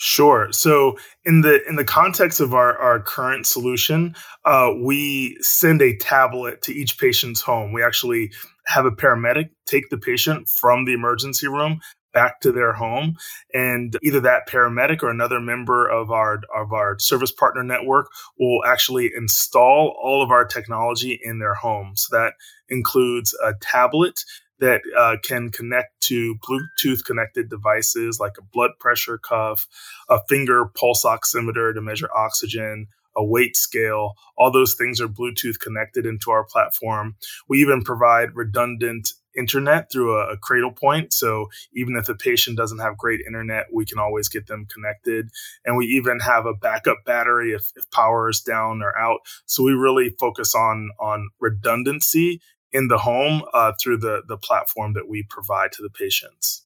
Sure. 0.00 0.52
So 0.52 0.96
in 1.24 1.40
the 1.40 1.66
in 1.68 1.74
the 1.74 1.84
context 1.84 2.38
of 2.38 2.54
our, 2.54 2.78
our 2.78 3.00
current 3.00 3.46
solution, 3.46 4.14
uh, 4.44 4.72
we 4.80 5.36
send 5.40 5.82
a 5.82 5.96
tablet 5.96 6.62
to 6.62 6.72
each 6.72 6.98
patient's 6.98 7.40
home. 7.40 7.72
We 7.72 7.82
actually 7.82 8.30
have 8.66 8.86
a 8.86 8.92
paramedic 8.92 9.50
take 9.66 9.90
the 9.90 9.98
patient 9.98 10.48
from 10.48 10.84
the 10.84 10.92
emergency 10.92 11.48
room 11.48 11.80
back 12.14 12.40
to 12.40 12.52
their 12.52 12.72
home 12.72 13.16
and 13.52 13.96
either 14.02 14.20
that 14.20 14.48
paramedic 14.48 15.02
or 15.02 15.10
another 15.10 15.40
member 15.40 15.86
of 15.88 16.10
our 16.10 16.40
of 16.56 16.72
our 16.72 16.98
service 16.98 17.30
partner 17.30 17.62
network 17.62 18.06
will 18.38 18.64
actually 18.66 19.10
install 19.16 19.94
all 20.02 20.22
of 20.22 20.30
our 20.30 20.44
technology 20.44 21.20
in 21.22 21.38
their 21.38 21.54
home 21.54 21.92
so 21.96 22.16
that 22.16 22.32
includes 22.70 23.34
a 23.44 23.52
tablet 23.60 24.24
that 24.60 24.82
uh, 24.98 25.16
can 25.22 25.50
connect 25.50 26.00
to 26.02 26.36
Bluetooth 26.36 27.04
connected 27.04 27.48
devices 27.48 28.18
like 28.20 28.36
a 28.38 28.42
blood 28.52 28.72
pressure 28.80 29.18
cuff, 29.18 29.66
a 30.08 30.20
finger 30.28 30.66
pulse 30.66 31.04
oximeter 31.04 31.74
to 31.74 31.80
measure 31.80 32.08
oxygen, 32.14 32.88
a 33.16 33.24
weight 33.24 33.56
scale. 33.56 34.14
All 34.36 34.50
those 34.50 34.74
things 34.74 35.00
are 35.00 35.08
Bluetooth 35.08 35.58
connected 35.58 36.06
into 36.06 36.30
our 36.30 36.44
platform. 36.44 37.16
We 37.48 37.60
even 37.60 37.82
provide 37.82 38.34
redundant 38.34 39.12
internet 39.36 39.90
through 39.90 40.18
a, 40.18 40.32
a, 40.32 40.36
Cradlepoint. 40.36 41.12
So 41.12 41.48
even 41.72 41.96
if 41.96 42.06
the 42.06 42.14
patient 42.14 42.56
doesn't 42.56 42.80
have 42.80 42.96
great 42.96 43.20
internet, 43.26 43.66
we 43.72 43.84
can 43.84 43.98
always 43.98 44.28
get 44.28 44.46
them 44.46 44.66
connected. 44.72 45.30
And 45.64 45.76
we 45.76 45.86
even 45.86 46.18
have 46.20 46.44
a 46.44 46.54
backup 46.54 46.98
battery 47.06 47.52
if, 47.52 47.70
if 47.76 47.88
power 47.90 48.28
is 48.28 48.40
down 48.40 48.82
or 48.82 48.96
out. 48.98 49.20
So 49.46 49.62
we 49.62 49.72
really 49.72 50.10
focus 50.18 50.54
on 50.54 50.90
on 50.98 51.28
redundancy 51.40 52.40
in 52.72 52.88
the 52.88 52.98
home 52.98 53.42
uh, 53.52 53.72
through 53.80 53.98
the 53.98 54.22
the 54.26 54.36
platform 54.36 54.92
that 54.94 55.08
we 55.08 55.22
provide 55.22 55.72
to 55.72 55.82
the 55.82 55.90
patients. 55.90 56.64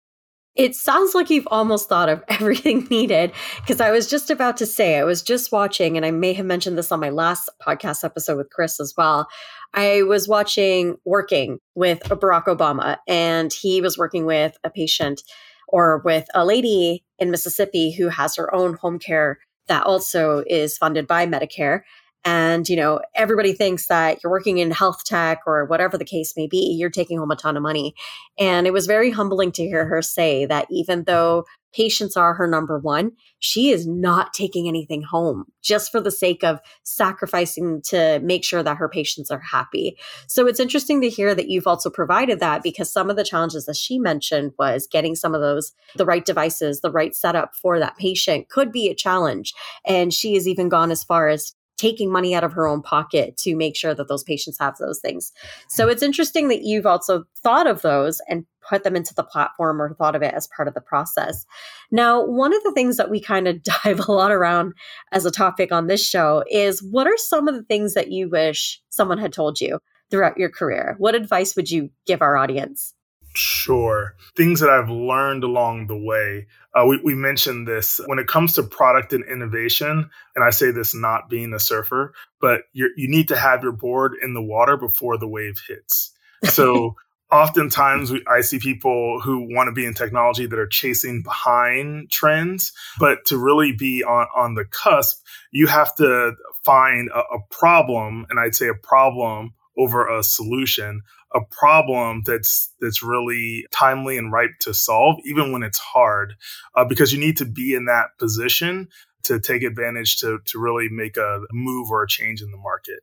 It 0.54 0.76
sounds 0.76 1.14
like 1.14 1.30
you've 1.30 1.48
almost 1.50 1.88
thought 1.88 2.10
of 2.10 2.22
everything 2.28 2.86
needed 2.90 3.32
because 3.60 3.80
I 3.80 3.90
was 3.90 4.06
just 4.06 4.30
about 4.30 4.58
to 4.58 4.66
say, 4.66 4.98
I 4.98 5.04
was 5.04 5.22
just 5.22 5.50
watching, 5.50 5.96
and 5.96 6.04
I 6.04 6.10
may 6.10 6.34
have 6.34 6.46
mentioned 6.46 6.76
this 6.76 6.92
on 6.92 7.00
my 7.00 7.10
last 7.10 7.48
podcast 7.66 8.04
episode 8.04 8.36
with 8.36 8.50
Chris 8.50 8.78
as 8.78 8.94
well. 8.96 9.28
I 9.74 10.02
was 10.02 10.28
watching 10.28 10.96
Working 11.06 11.58
with 11.74 12.00
Barack 12.00 12.44
Obama, 12.44 12.98
and 13.08 13.52
he 13.52 13.80
was 13.80 13.96
working 13.96 14.26
with 14.26 14.58
a 14.62 14.70
patient 14.70 15.22
or 15.68 16.02
with 16.04 16.26
a 16.34 16.44
lady 16.44 17.02
in 17.18 17.30
Mississippi 17.30 17.92
who 17.92 18.08
has 18.08 18.36
her 18.36 18.54
own 18.54 18.74
home 18.74 18.98
care 18.98 19.38
that 19.68 19.86
also 19.86 20.44
is 20.46 20.76
funded 20.76 21.06
by 21.06 21.26
Medicare. 21.26 21.80
And, 22.24 22.68
you 22.68 22.76
know, 22.76 23.00
everybody 23.14 23.52
thinks 23.52 23.88
that 23.88 24.22
you're 24.22 24.30
working 24.30 24.58
in 24.58 24.70
health 24.70 25.04
tech 25.04 25.40
or 25.46 25.64
whatever 25.64 25.98
the 25.98 26.04
case 26.04 26.34
may 26.36 26.46
be, 26.46 26.76
you're 26.78 26.90
taking 26.90 27.18
home 27.18 27.30
a 27.30 27.36
ton 27.36 27.56
of 27.56 27.62
money. 27.62 27.94
And 28.38 28.66
it 28.66 28.72
was 28.72 28.86
very 28.86 29.10
humbling 29.10 29.52
to 29.52 29.64
hear 29.64 29.86
her 29.86 30.02
say 30.02 30.46
that 30.46 30.66
even 30.70 31.04
though 31.04 31.44
patients 31.72 32.16
are 32.16 32.34
her 32.34 32.46
number 32.46 32.78
one, 32.78 33.12
she 33.38 33.70
is 33.70 33.86
not 33.86 34.32
taking 34.32 34.68
anything 34.68 35.02
home 35.02 35.46
just 35.62 35.90
for 35.90 36.00
the 36.00 36.10
sake 36.10 36.44
of 36.44 36.60
sacrificing 36.84 37.80
to 37.82 38.20
make 38.20 38.44
sure 38.44 38.62
that 38.62 38.76
her 38.76 38.88
patients 38.88 39.30
are 39.30 39.40
happy. 39.40 39.96
So 40.26 40.46
it's 40.46 40.60
interesting 40.60 41.00
to 41.00 41.08
hear 41.08 41.34
that 41.34 41.48
you've 41.48 41.66
also 41.66 41.90
provided 41.90 42.40
that 42.40 42.62
because 42.62 42.92
some 42.92 43.10
of 43.10 43.16
the 43.16 43.24
challenges 43.24 43.64
that 43.66 43.76
she 43.76 43.98
mentioned 43.98 44.52
was 44.58 44.86
getting 44.86 45.14
some 45.14 45.34
of 45.34 45.40
those, 45.40 45.72
the 45.96 46.06
right 46.06 46.24
devices, 46.24 46.80
the 46.80 46.90
right 46.90 47.14
setup 47.14 47.54
for 47.54 47.78
that 47.78 47.96
patient 47.96 48.48
could 48.48 48.70
be 48.70 48.88
a 48.88 48.94
challenge. 48.94 49.54
And 49.86 50.12
she 50.12 50.34
has 50.34 50.46
even 50.46 50.68
gone 50.68 50.90
as 50.90 51.02
far 51.02 51.28
as 51.28 51.54
taking 51.82 52.12
money 52.12 52.32
out 52.32 52.44
of 52.44 52.52
her 52.52 52.68
own 52.68 52.80
pocket 52.80 53.36
to 53.36 53.56
make 53.56 53.74
sure 53.74 53.92
that 53.92 54.06
those 54.06 54.22
patients 54.22 54.56
have 54.60 54.76
those 54.76 55.00
things. 55.00 55.32
So 55.66 55.88
it's 55.88 56.02
interesting 56.02 56.46
that 56.46 56.62
you've 56.62 56.86
also 56.86 57.24
thought 57.42 57.66
of 57.66 57.82
those 57.82 58.20
and 58.28 58.46
put 58.68 58.84
them 58.84 58.94
into 58.94 59.12
the 59.14 59.24
platform 59.24 59.82
or 59.82 59.92
thought 59.94 60.14
of 60.14 60.22
it 60.22 60.32
as 60.32 60.46
part 60.54 60.68
of 60.68 60.74
the 60.74 60.80
process. 60.80 61.44
Now, 61.90 62.24
one 62.24 62.54
of 62.54 62.62
the 62.62 62.70
things 62.70 62.98
that 62.98 63.10
we 63.10 63.20
kind 63.20 63.48
of 63.48 63.62
dive 63.84 64.06
a 64.06 64.12
lot 64.12 64.30
around 64.30 64.74
as 65.10 65.26
a 65.26 65.32
topic 65.32 65.72
on 65.72 65.88
this 65.88 66.08
show 66.08 66.44
is 66.48 66.80
what 66.80 67.08
are 67.08 67.16
some 67.16 67.48
of 67.48 67.56
the 67.56 67.64
things 67.64 67.94
that 67.94 68.12
you 68.12 68.30
wish 68.30 68.80
someone 68.90 69.18
had 69.18 69.32
told 69.32 69.60
you 69.60 69.80
throughout 70.08 70.38
your 70.38 70.50
career? 70.50 70.94
What 70.98 71.16
advice 71.16 71.56
would 71.56 71.68
you 71.68 71.90
give 72.06 72.22
our 72.22 72.36
audience? 72.36 72.94
Sure. 73.34 74.14
Things 74.36 74.60
that 74.60 74.70
I've 74.70 74.90
learned 74.90 75.44
along 75.44 75.86
the 75.86 75.96
way. 75.96 76.46
Uh, 76.74 76.86
we, 76.86 76.98
we 77.02 77.14
mentioned 77.14 77.66
this 77.66 78.00
when 78.06 78.18
it 78.18 78.26
comes 78.26 78.54
to 78.54 78.62
product 78.62 79.12
and 79.12 79.24
innovation, 79.24 80.10
and 80.34 80.44
I 80.44 80.50
say 80.50 80.70
this 80.70 80.94
not 80.94 81.28
being 81.28 81.52
a 81.52 81.58
surfer, 81.58 82.14
but 82.40 82.62
you 82.72 82.90
you 82.96 83.08
need 83.08 83.28
to 83.28 83.36
have 83.36 83.62
your 83.62 83.72
board 83.72 84.14
in 84.22 84.34
the 84.34 84.42
water 84.42 84.76
before 84.76 85.18
the 85.18 85.28
wave 85.28 85.60
hits. 85.68 86.12
So 86.44 86.96
oftentimes 87.32 88.10
we, 88.10 88.22
I 88.26 88.42
see 88.42 88.58
people 88.58 89.20
who 89.20 89.48
want 89.54 89.68
to 89.68 89.72
be 89.72 89.86
in 89.86 89.94
technology 89.94 90.46
that 90.46 90.58
are 90.58 90.66
chasing 90.66 91.22
behind 91.22 92.10
trends, 92.10 92.72
but 92.98 93.24
to 93.26 93.38
really 93.38 93.72
be 93.72 94.04
on, 94.04 94.26
on 94.36 94.54
the 94.54 94.66
cusp, 94.66 95.24
you 95.50 95.66
have 95.66 95.94
to 95.96 96.34
find 96.64 97.10
a, 97.10 97.20
a 97.20 97.38
problem, 97.50 98.26
and 98.28 98.38
I'd 98.38 98.54
say 98.54 98.68
a 98.68 98.74
problem 98.74 99.54
over 99.78 100.06
a 100.06 100.22
solution 100.22 101.02
a 101.34 101.40
problem 101.50 102.22
that's 102.24 102.72
that's 102.80 103.02
really 103.02 103.66
timely 103.72 104.18
and 104.18 104.32
ripe 104.32 104.58
to 104.60 104.74
solve, 104.74 105.16
even 105.24 105.52
when 105.52 105.62
it's 105.62 105.78
hard, 105.78 106.34
uh, 106.74 106.84
because 106.84 107.12
you 107.12 107.20
need 107.20 107.36
to 107.38 107.44
be 107.44 107.74
in 107.74 107.86
that 107.86 108.18
position 108.18 108.88
to 109.24 109.40
take 109.40 109.62
advantage 109.62 110.18
to 110.18 110.38
to 110.46 110.58
really 110.58 110.88
make 110.90 111.16
a 111.16 111.40
move 111.52 111.90
or 111.90 112.02
a 112.02 112.08
change 112.08 112.42
in 112.42 112.50
the 112.50 112.56
market. 112.56 113.00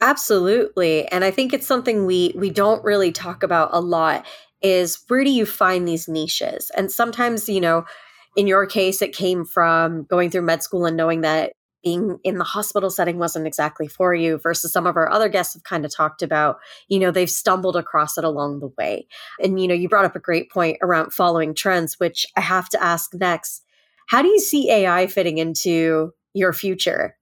Absolutely, 0.00 1.06
and 1.08 1.24
I 1.24 1.30
think 1.30 1.52
it's 1.52 1.66
something 1.66 2.06
we 2.06 2.32
we 2.36 2.50
don't 2.50 2.84
really 2.84 3.12
talk 3.12 3.42
about 3.42 3.70
a 3.72 3.80
lot. 3.80 4.26
Is 4.62 4.98
where 5.08 5.24
do 5.24 5.30
you 5.30 5.46
find 5.46 5.86
these 5.86 6.08
niches? 6.08 6.70
And 6.76 6.90
sometimes, 6.90 7.48
you 7.48 7.60
know, 7.60 7.84
in 8.36 8.46
your 8.46 8.66
case, 8.66 9.02
it 9.02 9.14
came 9.14 9.44
from 9.44 10.04
going 10.04 10.30
through 10.30 10.42
med 10.42 10.62
school 10.62 10.86
and 10.86 10.96
knowing 10.96 11.22
that 11.22 11.52
being 11.86 12.18
in 12.24 12.38
the 12.38 12.42
hospital 12.44 12.90
setting 12.90 13.16
wasn't 13.16 13.46
exactly 13.46 13.86
for 13.86 14.12
you 14.12 14.38
versus 14.38 14.72
some 14.72 14.88
of 14.88 14.96
our 14.96 15.08
other 15.08 15.28
guests 15.28 15.54
have 15.54 15.62
kind 15.62 15.84
of 15.84 15.94
talked 15.94 16.20
about 16.20 16.58
you 16.88 16.98
know 16.98 17.12
they've 17.12 17.30
stumbled 17.30 17.76
across 17.76 18.18
it 18.18 18.24
along 18.24 18.58
the 18.58 18.72
way. 18.76 19.06
And 19.40 19.60
you 19.60 19.68
know 19.68 19.74
you 19.74 19.88
brought 19.88 20.04
up 20.04 20.16
a 20.16 20.20
great 20.20 20.50
point 20.50 20.78
around 20.82 21.12
following 21.12 21.54
trends 21.54 22.00
which 22.00 22.26
i 22.36 22.40
have 22.40 22.68
to 22.70 22.82
ask 22.82 23.14
next. 23.14 23.62
How 24.08 24.20
do 24.20 24.26
you 24.26 24.40
see 24.40 24.68
ai 24.68 25.06
fitting 25.06 25.38
into 25.38 26.12
your 26.34 26.52
future? 26.52 27.16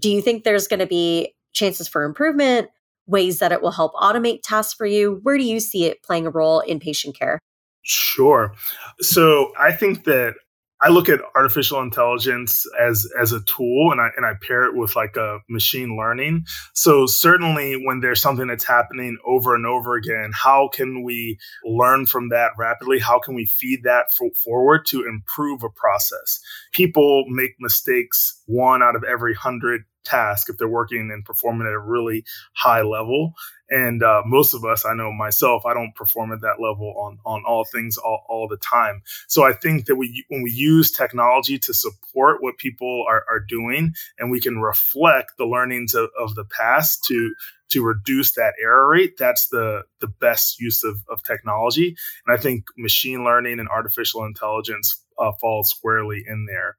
Do 0.00 0.10
you 0.10 0.20
think 0.20 0.42
there's 0.42 0.66
going 0.66 0.80
to 0.80 0.86
be 0.86 1.32
chances 1.52 1.86
for 1.86 2.02
improvement 2.02 2.70
ways 3.06 3.38
that 3.38 3.52
it 3.52 3.62
will 3.62 3.70
help 3.70 3.94
automate 3.94 4.40
tasks 4.42 4.74
for 4.74 4.84
you? 4.84 5.20
Where 5.22 5.38
do 5.38 5.44
you 5.44 5.60
see 5.60 5.84
it 5.84 6.02
playing 6.02 6.26
a 6.26 6.30
role 6.30 6.58
in 6.58 6.80
patient 6.80 7.16
care? 7.16 7.38
Sure. 7.84 8.52
So 9.00 9.52
I 9.58 9.72
think 9.72 10.04
that 10.04 10.34
I 10.80 10.90
look 10.90 11.08
at 11.08 11.20
artificial 11.34 11.80
intelligence 11.80 12.64
as 12.80 13.08
as 13.20 13.32
a 13.32 13.42
tool 13.42 13.90
and 13.90 14.00
I 14.00 14.08
and 14.16 14.24
I 14.24 14.34
pair 14.46 14.64
it 14.64 14.76
with 14.76 14.94
like 14.94 15.16
a 15.16 15.40
machine 15.48 15.96
learning. 15.96 16.44
So 16.74 17.06
certainly 17.06 17.74
when 17.84 18.00
there's 18.00 18.22
something 18.22 18.46
that's 18.46 18.66
happening 18.66 19.18
over 19.26 19.54
and 19.54 19.66
over 19.66 19.96
again, 19.96 20.30
how 20.32 20.68
can 20.72 21.02
we 21.02 21.38
learn 21.64 22.06
from 22.06 22.28
that 22.28 22.52
rapidly? 22.56 23.00
How 23.00 23.18
can 23.18 23.34
we 23.34 23.46
feed 23.46 23.80
that 23.84 24.06
forward 24.44 24.86
to 24.86 25.04
improve 25.04 25.64
a 25.64 25.70
process? 25.70 26.40
People 26.72 27.24
make 27.28 27.54
mistakes 27.58 28.40
one 28.46 28.82
out 28.82 28.94
of 28.94 29.02
every 29.04 29.32
100 29.32 29.82
task 30.04 30.48
if 30.48 30.56
they're 30.56 30.68
working 30.68 31.10
and 31.12 31.24
performing 31.24 31.66
at 31.66 31.72
a 31.72 31.78
really 31.78 32.24
high 32.54 32.82
level. 32.82 33.34
And 33.70 34.02
uh, 34.02 34.22
most 34.24 34.54
of 34.54 34.64
us, 34.64 34.84
I 34.86 34.94
know 34.94 35.12
myself, 35.12 35.66
I 35.66 35.74
don't 35.74 35.94
perform 35.94 36.32
at 36.32 36.40
that 36.40 36.60
level 36.60 36.94
on 36.96 37.18
on 37.24 37.42
all 37.46 37.64
things 37.64 37.98
all, 37.98 38.24
all 38.28 38.48
the 38.48 38.56
time. 38.56 39.02
So 39.26 39.44
I 39.44 39.52
think 39.52 39.86
that 39.86 39.96
we 39.96 40.24
when 40.28 40.42
we 40.42 40.50
use 40.50 40.90
technology 40.90 41.58
to 41.58 41.74
support 41.74 42.42
what 42.42 42.58
people 42.58 43.04
are, 43.08 43.24
are 43.28 43.40
doing, 43.40 43.94
and 44.18 44.30
we 44.30 44.40
can 44.40 44.58
reflect 44.60 45.32
the 45.36 45.46
learnings 45.46 45.94
of, 45.94 46.10
of 46.18 46.34
the 46.34 46.44
past 46.44 47.04
to 47.08 47.34
to 47.70 47.84
reduce 47.84 48.32
that 48.32 48.54
error 48.62 48.88
rate, 48.88 49.18
that's 49.18 49.48
the 49.48 49.82
the 50.00 50.08
best 50.08 50.58
use 50.58 50.82
of, 50.84 51.02
of 51.10 51.22
technology. 51.22 51.96
And 52.26 52.38
I 52.38 52.40
think 52.40 52.64
machine 52.78 53.24
learning 53.24 53.60
and 53.60 53.68
artificial 53.68 54.24
intelligence 54.24 55.04
uh, 55.18 55.32
falls 55.40 55.70
squarely 55.70 56.24
in 56.26 56.46
there 56.46 56.76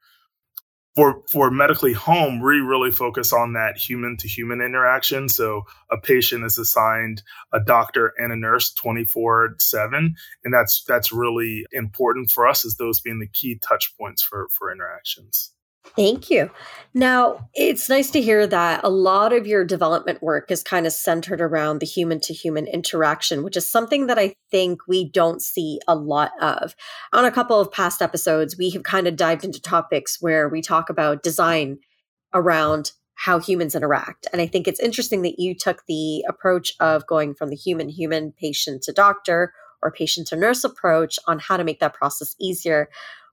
for 0.96 1.22
for 1.30 1.52
medically 1.52 1.94
home, 1.94 2.42
we 2.42 2.60
really 2.60 2.92
focus 2.92 3.32
on 3.32 3.54
that 3.54 3.78
human 3.78 4.18
to 4.18 4.28
human 4.28 4.62
interaction. 4.62 5.30
So 5.30 5.64
a 5.92 5.98
patient 5.98 6.44
is 6.44 6.58
assigned 6.58 7.22
a 7.54 7.60
doctor 7.60 8.14
and 8.18 8.32
a 8.32 8.36
nurse 8.36 8.74
24 8.74 9.56
7. 9.60 10.16
And 10.44 10.54
that's 10.54 10.84
that's 10.84 11.12
really 11.12 11.66
important 11.72 12.32
for 12.32 12.48
us 12.48 12.66
as 12.66 12.76
those 12.76 13.00
being 13.00 13.20
the 13.20 13.28
key 13.28 13.60
touch 13.62 13.96
points 13.98 14.22
for, 14.22 14.50
for 14.52 14.72
interactions. 14.72 15.52
Thank 15.96 16.30
you. 16.30 16.50
Now, 16.94 17.48
it's 17.54 17.88
nice 17.88 18.10
to 18.12 18.22
hear 18.22 18.48
that 18.48 18.82
a 18.84 18.90
lot 18.90 19.32
of 19.32 19.46
your 19.46 19.64
development 19.64 20.24
work 20.24 20.50
is 20.50 20.64
kind 20.64 20.88
of 20.88 20.94
centered 20.94 21.40
around 21.40 21.80
the 21.80 21.86
human 21.86 22.20
to 22.22 22.34
human 22.34 22.66
interaction, 22.66 23.44
which 23.44 23.56
is 23.56 23.70
something 23.70 24.08
that 24.08 24.18
I 24.18 24.34
think 24.50 24.88
we 24.88 25.10
don't 25.10 25.42
see 25.42 25.80
a 25.88 25.96
lot 25.96 26.32
of. 26.42 26.76
On 27.14 27.26
a 27.26 27.32
couple 27.32 27.60
of 27.60 27.72
past 27.72 28.02
episodes, 28.02 28.58
we 28.58 28.72
have 28.72 28.84
kind 28.84 29.08
of 29.08 29.16
dived 29.16 29.46
into 29.46 29.62
topics 29.62 30.18
where 30.20 30.50
we 30.50 30.62
talk 30.62 30.90
about 30.90 31.22
design 31.22 31.78
around 32.34 32.94
how 33.14 33.38
humans 33.38 33.76
interact. 33.76 34.28
And 34.32 34.42
I 34.42 34.48
think 34.48 34.68
it's 34.68 34.80
interesting 34.80 35.22
that 35.24 35.40
you 35.40 35.54
took 35.54 35.86
the 35.88 36.24
approach 36.28 36.74
of 36.80 37.06
going 37.06 37.36
from 37.36 37.50
the 37.50 37.56
human 37.56 37.90
human 37.90 38.32
patient 38.32 38.82
to 38.84 38.94
doctor 38.94 39.54
or 39.82 39.92
patient 39.92 40.28
to 40.28 40.36
nurse 40.36 40.64
approach 40.64 41.20
on 41.28 41.40
how 41.40 41.58
to 41.58 41.64
make 41.64 41.80
that 41.82 41.94
process 41.94 42.36
easier 42.40 42.90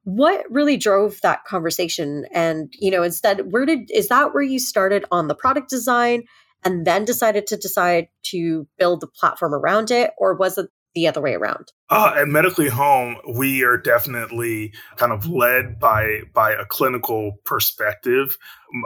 what 0.06 0.44
really 0.48 0.76
drove 0.76 1.20
that 1.22 1.44
conversation 1.44 2.24
and 2.32 2.72
you 2.78 2.92
know 2.92 3.02
instead 3.02 3.52
where 3.52 3.66
did 3.66 3.90
is 3.90 4.06
that 4.06 4.32
where 4.32 4.42
you 4.42 4.56
started 4.56 5.04
on 5.10 5.26
the 5.26 5.34
product 5.34 5.68
design 5.68 6.22
and 6.64 6.86
then 6.86 7.04
decided 7.04 7.44
to 7.44 7.56
decide 7.56 8.06
to 8.22 8.68
build 8.78 9.00
the 9.00 9.08
platform 9.08 9.52
around 9.52 9.90
it 9.90 10.12
or 10.16 10.32
was 10.34 10.58
it 10.58 10.70
the 10.96 11.06
other 11.06 11.20
way 11.20 11.34
around? 11.34 11.72
Uh, 11.90 12.14
at 12.16 12.26
Medically 12.26 12.68
Home, 12.68 13.16
we 13.36 13.62
are 13.62 13.76
definitely 13.76 14.72
kind 14.96 15.12
of 15.12 15.28
led 15.28 15.78
by 15.78 16.22
by 16.32 16.52
a 16.52 16.64
clinical 16.64 17.32
perspective. 17.44 18.36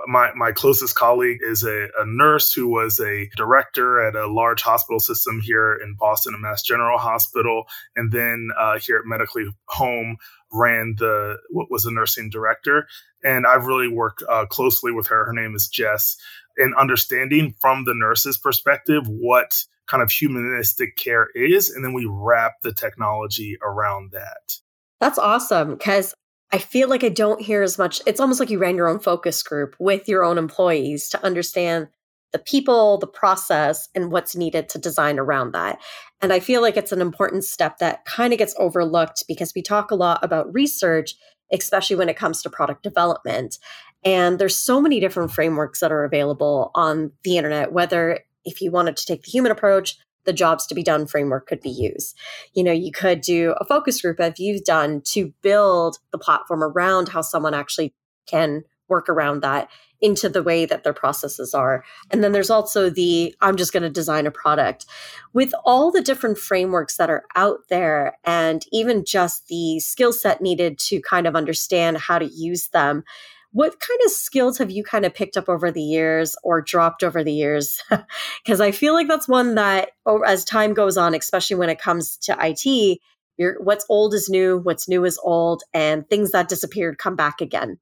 My 0.06 0.32
my 0.34 0.52
closest 0.52 0.96
colleague 0.96 1.38
is 1.40 1.62
a, 1.62 1.88
a 1.98 2.04
nurse 2.04 2.52
who 2.52 2.68
was 2.68 3.00
a 3.00 3.30
director 3.36 4.06
at 4.06 4.16
a 4.16 4.26
large 4.26 4.60
hospital 4.60 4.98
system 4.98 5.40
here 5.40 5.72
in 5.72 5.94
Boston, 5.98 6.34
a 6.34 6.38
Mass 6.38 6.62
General 6.62 6.98
Hospital, 6.98 7.64
and 7.96 8.12
then 8.12 8.50
uh, 8.58 8.78
here 8.78 8.96
at 8.96 9.06
Medically 9.06 9.44
Home 9.68 10.16
ran 10.52 10.96
the 10.98 11.36
what 11.50 11.70
was 11.70 11.84
the 11.84 11.90
nursing 11.90 12.30
director. 12.30 12.86
And 13.22 13.46
I've 13.46 13.66
really 13.66 13.88
worked 13.88 14.22
uh, 14.28 14.46
closely 14.46 14.92
with 14.92 15.06
her. 15.08 15.24
Her 15.26 15.32
name 15.32 15.54
is 15.54 15.68
Jess, 15.68 16.16
in 16.56 16.74
understanding 16.78 17.54
from 17.60 17.84
the 17.84 17.94
nurse's 17.94 18.38
perspective 18.38 19.02
what 19.06 19.64
kind 19.86 20.02
of 20.02 20.10
humanistic 20.10 20.96
care 20.96 21.28
is. 21.34 21.70
And 21.70 21.84
then 21.84 21.92
we 21.92 22.06
wrap 22.08 22.54
the 22.62 22.72
technology 22.72 23.58
around 23.62 24.12
that. 24.12 24.58
That's 25.00 25.18
awesome 25.18 25.72
because 25.72 26.14
I 26.52 26.58
feel 26.58 26.88
like 26.88 27.04
I 27.04 27.08
don't 27.08 27.40
hear 27.40 27.62
as 27.62 27.78
much. 27.78 28.00
It's 28.06 28.20
almost 28.20 28.40
like 28.40 28.50
you 28.50 28.58
ran 28.58 28.76
your 28.76 28.88
own 28.88 29.00
focus 29.00 29.42
group 29.42 29.76
with 29.78 30.08
your 30.08 30.24
own 30.24 30.38
employees 30.38 31.08
to 31.10 31.24
understand 31.24 31.88
the 32.32 32.38
people, 32.38 32.98
the 32.98 33.06
process, 33.06 33.88
and 33.94 34.12
what's 34.12 34.36
needed 34.36 34.68
to 34.70 34.78
design 34.78 35.18
around 35.18 35.52
that. 35.52 35.80
And 36.20 36.32
I 36.32 36.40
feel 36.40 36.60
like 36.60 36.76
it's 36.76 36.92
an 36.92 37.00
important 37.00 37.44
step 37.44 37.78
that 37.78 38.04
kind 38.04 38.32
of 38.32 38.38
gets 38.38 38.54
overlooked 38.58 39.24
because 39.26 39.54
we 39.54 39.62
talk 39.62 39.90
a 39.90 39.96
lot 39.96 40.22
about 40.22 40.52
research, 40.52 41.14
especially 41.52 41.96
when 41.96 42.08
it 42.08 42.16
comes 42.16 42.42
to 42.42 42.50
product 42.50 42.82
development. 42.82 43.58
And 44.04 44.38
there's 44.38 44.56
so 44.56 44.80
many 44.80 45.00
different 45.00 45.32
frameworks 45.32 45.80
that 45.80 45.92
are 45.92 46.04
available 46.04 46.70
on 46.74 47.12
the 47.24 47.36
internet, 47.36 47.72
whether 47.72 48.20
if 48.44 48.60
you 48.60 48.70
wanted 48.70 48.96
to 48.96 49.06
take 49.06 49.22
the 49.22 49.30
human 49.30 49.52
approach, 49.52 49.98
the 50.24 50.32
jobs 50.32 50.66
to 50.66 50.74
be 50.74 50.82
done 50.82 51.06
framework 51.06 51.46
could 51.46 51.60
be 51.60 51.70
used. 51.70 52.16
You 52.54 52.62
know, 52.62 52.72
you 52.72 52.92
could 52.92 53.20
do 53.20 53.54
a 53.58 53.64
focus 53.64 54.00
group 54.00 54.20
as 54.20 54.38
you've 54.38 54.64
done 54.64 55.00
to 55.06 55.32
build 55.42 55.98
the 56.12 56.18
platform 56.18 56.62
around 56.62 57.08
how 57.08 57.22
someone 57.22 57.54
actually 57.54 57.94
can 58.26 58.62
work 58.88 59.08
around 59.08 59.40
that 59.40 59.68
into 60.00 60.28
the 60.28 60.42
way 60.42 60.64
that 60.64 60.84
their 60.84 60.92
processes 60.92 61.54
are. 61.54 61.84
And 62.10 62.22
then 62.24 62.32
there's 62.32 62.50
also 62.50 62.90
the 62.90 63.34
I'm 63.40 63.56
just 63.56 63.72
going 63.72 63.82
to 63.82 63.90
design 63.90 64.26
a 64.26 64.30
product. 64.30 64.86
With 65.32 65.52
all 65.64 65.90
the 65.90 66.02
different 66.02 66.38
frameworks 66.38 66.96
that 66.96 67.10
are 67.10 67.24
out 67.36 67.68
there 67.68 68.16
and 68.24 68.64
even 68.72 69.04
just 69.04 69.48
the 69.48 69.80
skill 69.80 70.12
set 70.12 70.40
needed 70.40 70.78
to 70.80 71.00
kind 71.00 71.26
of 71.26 71.36
understand 71.36 71.98
how 71.98 72.18
to 72.18 72.26
use 72.26 72.68
them, 72.68 73.04
what 73.52 73.80
kind 73.80 74.00
of 74.04 74.12
skills 74.12 74.58
have 74.58 74.70
you 74.70 74.84
kind 74.84 75.04
of 75.04 75.14
picked 75.14 75.36
up 75.36 75.48
over 75.48 75.70
the 75.72 75.82
years 75.82 76.36
or 76.44 76.60
dropped 76.60 77.02
over 77.02 77.24
the 77.24 77.32
years? 77.32 77.82
Because 78.44 78.60
I 78.60 78.70
feel 78.70 78.94
like 78.94 79.06
that's 79.06 79.28
one 79.28 79.54
that, 79.56 79.90
as 80.26 80.44
time 80.44 80.72
goes 80.72 80.96
on, 80.96 81.14
especially 81.14 81.56
when 81.56 81.68
it 81.68 81.80
comes 81.80 82.16
to 82.18 82.36
IT, 82.40 82.98
you're, 83.36 83.62
what's 83.62 83.84
old 83.88 84.14
is 84.14 84.28
new, 84.28 84.58
what's 84.58 84.88
new 84.88 85.04
is 85.04 85.18
old, 85.22 85.62
and 85.74 86.08
things 86.08 86.32
that 86.32 86.48
disappeared 86.48 86.98
come 86.98 87.16
back 87.16 87.40
again. 87.40 87.78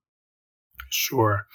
Sure. 0.90 1.46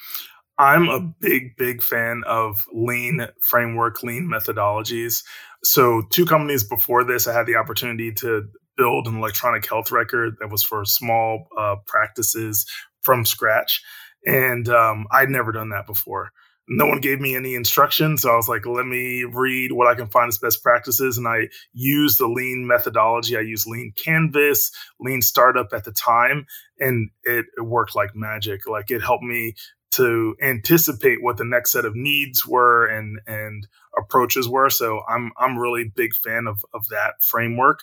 I'm 0.57 0.87
a 0.87 0.99
big, 0.99 1.55
big 1.57 1.81
fan 1.81 2.23
of 2.27 2.65
lean 2.71 3.27
framework, 3.41 4.03
lean 4.03 4.29
methodologies. 4.31 5.23
So, 5.63 6.03
two 6.11 6.25
companies 6.25 6.63
before 6.63 7.03
this, 7.03 7.27
I 7.27 7.33
had 7.33 7.47
the 7.47 7.55
opportunity 7.55 8.11
to 8.15 8.43
build 8.77 9.07
an 9.07 9.17
electronic 9.17 9.67
health 9.67 9.91
record 9.91 10.35
that 10.39 10.51
was 10.51 10.63
for 10.63 10.85
small 10.85 11.47
uh, 11.57 11.75
practices 11.87 12.65
from 13.01 13.25
scratch. 13.25 13.81
And 14.25 14.69
um, 14.69 15.05
I'd 15.11 15.29
never 15.29 15.51
done 15.51 15.69
that 15.69 15.87
before. 15.87 16.31
No 16.69 16.85
one 16.85 17.01
gave 17.01 17.19
me 17.19 17.35
any 17.35 17.55
instructions. 17.55 18.21
So 18.21 18.31
I 18.31 18.37
was 18.37 18.47
like, 18.47 18.65
let 18.65 18.85
me 18.85 19.25
read 19.25 19.73
what 19.73 19.87
I 19.87 19.95
can 19.95 20.07
find 20.07 20.29
as 20.29 20.37
best 20.37 20.63
practices. 20.63 21.17
And 21.17 21.27
I 21.27 21.49
used 21.73 22.19
the 22.19 22.27
lean 22.27 22.65
methodology. 22.65 23.35
I 23.35 23.41
used 23.41 23.67
lean 23.67 23.91
canvas, 24.01 24.71
lean 24.99 25.21
startup 25.21 25.73
at 25.73 25.83
the 25.83 25.91
time, 25.91 26.45
and 26.79 27.09
it, 27.23 27.45
it 27.57 27.63
worked 27.63 27.97
like 27.97 28.15
magic. 28.15 28.65
Like 28.65 28.91
it 28.91 29.01
helped 29.01 29.25
me 29.25 29.55
to 29.95 30.35
anticipate 30.41 31.21
what 31.21 31.37
the 31.37 31.45
next 31.45 31.71
set 31.71 31.85
of 31.85 31.95
needs 31.95 32.45
were 32.45 32.85
and 32.85 33.19
and 33.27 33.67
approaches 33.97 34.49
were. 34.49 34.69
So 34.69 35.01
I'm 35.07 35.31
I'm 35.37 35.57
really 35.57 35.91
big 35.95 36.13
fan 36.13 36.47
of 36.47 36.63
of 36.73 36.87
that 36.89 37.21
framework. 37.21 37.79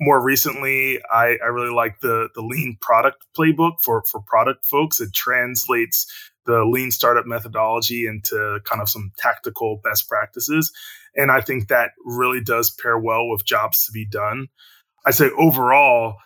More 0.00 0.22
recently, 0.22 1.00
I, 1.12 1.36
I 1.42 1.46
really 1.46 1.74
like 1.74 2.00
the 2.00 2.28
the 2.34 2.42
lean 2.42 2.76
product 2.80 3.24
playbook 3.36 3.80
for 3.82 4.04
for 4.10 4.20
product 4.20 4.66
folks. 4.66 5.00
It 5.00 5.12
translates 5.14 6.06
the 6.46 6.64
lean 6.64 6.90
startup 6.90 7.26
methodology 7.26 8.06
into 8.06 8.60
kind 8.64 8.80
of 8.80 8.88
some 8.88 9.12
tactical 9.18 9.80
best 9.84 10.08
practices. 10.08 10.72
And 11.14 11.30
I 11.30 11.40
think 11.40 11.68
that 11.68 11.90
really 12.04 12.40
does 12.40 12.70
pair 12.70 12.98
well 12.98 13.28
with 13.28 13.44
jobs 13.44 13.84
to 13.86 13.92
be 13.92 14.06
done. 14.06 14.48
I 15.04 15.10
say 15.10 15.30
overall, 15.38 16.16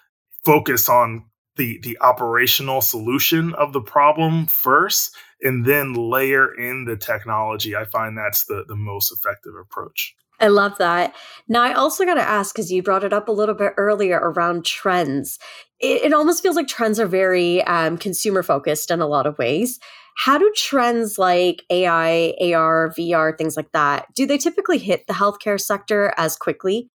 focus 0.44 0.88
on 0.88 1.24
the 1.56 1.78
the 1.82 1.98
operational 2.00 2.80
solution 2.80 3.54
of 3.54 3.72
the 3.72 3.80
problem 3.80 4.46
first 4.46 5.14
and 5.42 5.64
then 5.64 5.94
layer 5.94 6.54
in 6.54 6.84
the 6.84 6.96
technology 6.96 7.76
i 7.76 7.84
find 7.84 8.16
that's 8.16 8.44
the 8.46 8.64
the 8.68 8.76
most 8.76 9.12
effective 9.12 9.54
approach 9.60 10.14
I 10.40 10.48
love 10.48 10.76
that. 10.78 11.14
Now, 11.46 11.62
I 11.62 11.72
also 11.72 12.04
got 12.04 12.14
to 12.14 12.20
ask 12.20 12.52
because 12.52 12.72
you 12.72 12.82
brought 12.82 13.04
it 13.04 13.12
up 13.12 13.28
a 13.28 13.32
little 13.32 13.54
bit 13.54 13.74
earlier 13.76 14.18
around 14.18 14.64
trends. 14.64 15.38
It, 15.78 16.02
it 16.02 16.12
almost 16.12 16.42
feels 16.42 16.56
like 16.56 16.66
trends 16.66 16.98
are 16.98 17.06
very 17.06 17.62
um, 17.62 17.96
consumer 17.96 18.42
focused 18.42 18.90
in 18.90 19.00
a 19.00 19.06
lot 19.06 19.24
of 19.24 19.38
ways. 19.38 19.78
How 20.16 20.38
do 20.38 20.52
trends 20.56 21.16
like 21.16 21.62
AI, 21.70 22.34
AR, 22.40 22.92
VR, 22.98 23.38
things 23.38 23.56
like 23.56 23.70
that, 23.72 24.06
do 24.16 24.26
they 24.26 24.36
typically 24.36 24.78
hit 24.78 25.06
the 25.06 25.14
healthcare 25.14 25.60
sector 25.60 26.12
as 26.16 26.36
quickly? 26.36 26.90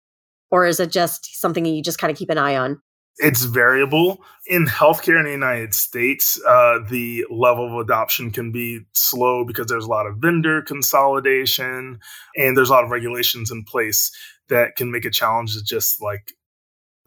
Or 0.50 0.66
is 0.66 0.80
it 0.80 0.90
just 0.90 1.38
something 1.38 1.66
you 1.66 1.82
just 1.82 1.98
kind 1.98 2.10
of 2.10 2.16
keep 2.16 2.30
an 2.30 2.38
eye 2.38 2.56
on? 2.56 2.80
It's 3.18 3.44
variable. 3.44 4.22
In 4.46 4.66
healthcare 4.66 5.18
in 5.18 5.24
the 5.24 5.30
united 5.30 5.74
states 5.74 6.40
uh, 6.46 6.80
the 6.90 7.24
level 7.30 7.66
of 7.66 7.84
adoption 7.84 8.30
can 8.30 8.52
be 8.52 8.80
slow 8.92 9.44
because 9.44 9.68
there's 9.68 9.86
a 9.86 9.90
lot 9.90 10.06
of 10.06 10.18
vendor 10.18 10.60
consolidation 10.60 11.98
and 12.36 12.56
there's 12.56 12.68
a 12.68 12.72
lot 12.72 12.84
of 12.84 12.90
regulations 12.90 13.50
in 13.50 13.64
place 13.64 14.10
that 14.50 14.76
can 14.76 14.90
make 14.90 15.06
it 15.06 15.14
challenge 15.14 15.54
to 15.54 15.64
just 15.64 16.02
like 16.02 16.32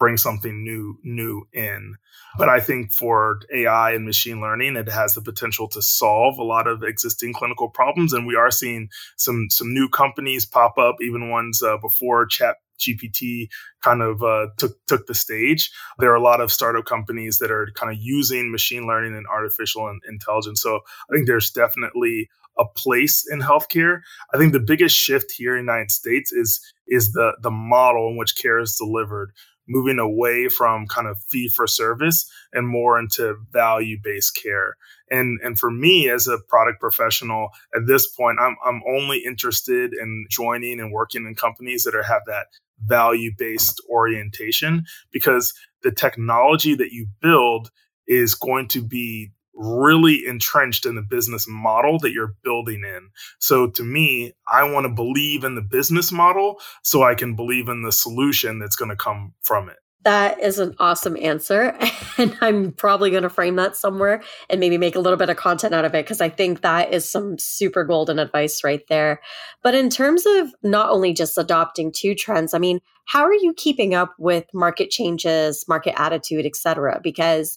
bring 0.00 0.16
something 0.16 0.64
new 0.64 0.98
new 1.04 1.46
in. 1.52 1.94
But 2.36 2.48
i 2.48 2.60
think 2.60 2.92
for 2.92 3.40
ai 3.54 3.92
and 3.92 4.04
machine 4.04 4.40
learning 4.40 4.76
it 4.76 4.88
has 4.88 5.14
the 5.14 5.22
potential 5.22 5.68
to 5.68 5.82
solve 5.82 6.38
a 6.38 6.44
lot 6.44 6.66
of 6.66 6.82
existing 6.82 7.34
clinical 7.34 7.68
problems 7.68 8.12
and 8.12 8.26
we 8.26 8.36
are 8.36 8.50
seeing 8.50 8.88
some 9.16 9.46
some 9.50 9.72
new 9.72 9.88
companies 9.88 10.46
pop 10.46 10.78
up 10.78 10.96
even 11.00 11.30
ones 11.30 11.62
uh, 11.62 11.76
before 11.78 12.26
chat 12.26 12.56
GPT 12.78 13.48
kind 13.82 14.02
of 14.02 14.22
uh, 14.22 14.48
took 14.56 14.84
took 14.86 15.06
the 15.06 15.14
stage. 15.14 15.70
There 15.98 16.10
are 16.10 16.16
a 16.16 16.22
lot 16.22 16.40
of 16.40 16.52
startup 16.52 16.84
companies 16.84 17.38
that 17.38 17.50
are 17.50 17.68
kind 17.74 17.92
of 17.92 17.98
using 18.00 18.50
machine 18.50 18.86
learning 18.86 19.14
and 19.14 19.26
artificial 19.26 19.92
intelligence. 20.08 20.62
So 20.62 20.80
I 21.10 21.14
think 21.14 21.26
there's 21.26 21.50
definitely 21.50 22.28
a 22.58 22.64
place 22.64 23.26
in 23.30 23.40
healthcare. 23.40 24.00
I 24.34 24.38
think 24.38 24.52
the 24.52 24.60
biggest 24.60 24.96
shift 24.96 25.32
here 25.32 25.56
in 25.56 25.66
the 25.66 25.72
United 25.72 25.90
States 25.90 26.32
is 26.32 26.60
is 26.86 27.12
the 27.12 27.32
the 27.42 27.50
model 27.50 28.08
in 28.08 28.16
which 28.16 28.36
care 28.36 28.58
is 28.58 28.76
delivered, 28.76 29.32
moving 29.68 29.98
away 29.98 30.48
from 30.48 30.86
kind 30.86 31.06
of 31.06 31.22
fee 31.30 31.48
for 31.48 31.66
service 31.66 32.30
and 32.52 32.66
more 32.66 32.98
into 32.98 33.36
value 33.52 33.98
based 34.02 34.38
care. 34.42 34.76
And 35.10 35.38
and 35.42 35.58
for 35.58 35.70
me 35.70 36.10
as 36.10 36.26
a 36.26 36.38
product 36.48 36.80
professional 36.80 37.50
at 37.74 37.86
this 37.86 38.06
point, 38.08 38.38
I'm 38.40 38.56
I'm 38.64 38.82
only 38.88 39.18
interested 39.18 39.92
in 39.94 40.26
joining 40.30 40.80
and 40.80 40.92
working 40.92 41.26
in 41.26 41.34
companies 41.34 41.84
that 41.84 41.94
are 41.94 42.02
have 42.02 42.22
that 42.26 42.46
value 42.86 43.30
based 43.36 43.82
orientation 43.90 44.84
because 45.12 45.54
the 45.82 45.92
technology 45.92 46.74
that 46.74 46.92
you 46.92 47.06
build 47.20 47.70
is 48.06 48.34
going 48.34 48.68
to 48.68 48.82
be 48.82 49.32
really 49.54 50.24
entrenched 50.26 50.86
in 50.86 50.94
the 50.94 51.02
business 51.02 51.46
model 51.48 51.98
that 51.98 52.12
you're 52.12 52.34
building 52.44 52.84
in. 52.84 53.10
So 53.40 53.66
to 53.70 53.82
me, 53.82 54.32
I 54.50 54.70
want 54.70 54.86
to 54.86 54.92
believe 54.92 55.42
in 55.44 55.56
the 55.56 55.62
business 55.62 56.12
model 56.12 56.60
so 56.84 57.02
I 57.02 57.14
can 57.14 57.34
believe 57.34 57.68
in 57.68 57.82
the 57.82 57.92
solution 57.92 58.58
that's 58.58 58.76
going 58.76 58.90
to 58.90 58.96
come 58.96 59.34
from 59.42 59.68
it. 59.68 59.78
That 60.08 60.42
is 60.42 60.58
an 60.58 60.74
awesome 60.78 61.18
answer. 61.20 61.78
And 62.20 62.36
I'm 62.40 62.72
probably 62.72 63.12
going 63.12 63.22
to 63.22 63.28
frame 63.28 63.54
that 63.56 63.76
somewhere 63.76 64.24
and 64.50 64.58
maybe 64.58 64.76
make 64.76 64.96
a 64.96 64.98
little 64.98 65.16
bit 65.16 65.30
of 65.30 65.36
content 65.36 65.72
out 65.72 65.84
of 65.84 65.94
it 65.94 66.04
because 66.04 66.20
I 66.20 66.28
think 66.28 66.62
that 66.62 66.92
is 66.92 67.08
some 67.08 67.38
super 67.38 67.84
golden 67.84 68.18
advice 68.18 68.64
right 68.64 68.82
there. 68.88 69.20
But 69.62 69.76
in 69.76 69.88
terms 69.88 70.26
of 70.26 70.52
not 70.64 70.90
only 70.90 71.12
just 71.12 71.38
adopting 71.38 71.92
two 71.92 72.16
trends, 72.16 72.54
I 72.54 72.58
mean, 72.58 72.80
how 73.04 73.22
are 73.22 73.32
you 73.34 73.54
keeping 73.56 73.94
up 73.94 74.16
with 74.18 74.46
market 74.52 74.90
changes, 74.90 75.64
market 75.68 75.94
attitude, 75.96 76.44
et 76.44 76.56
cetera? 76.56 77.00
Because 77.04 77.56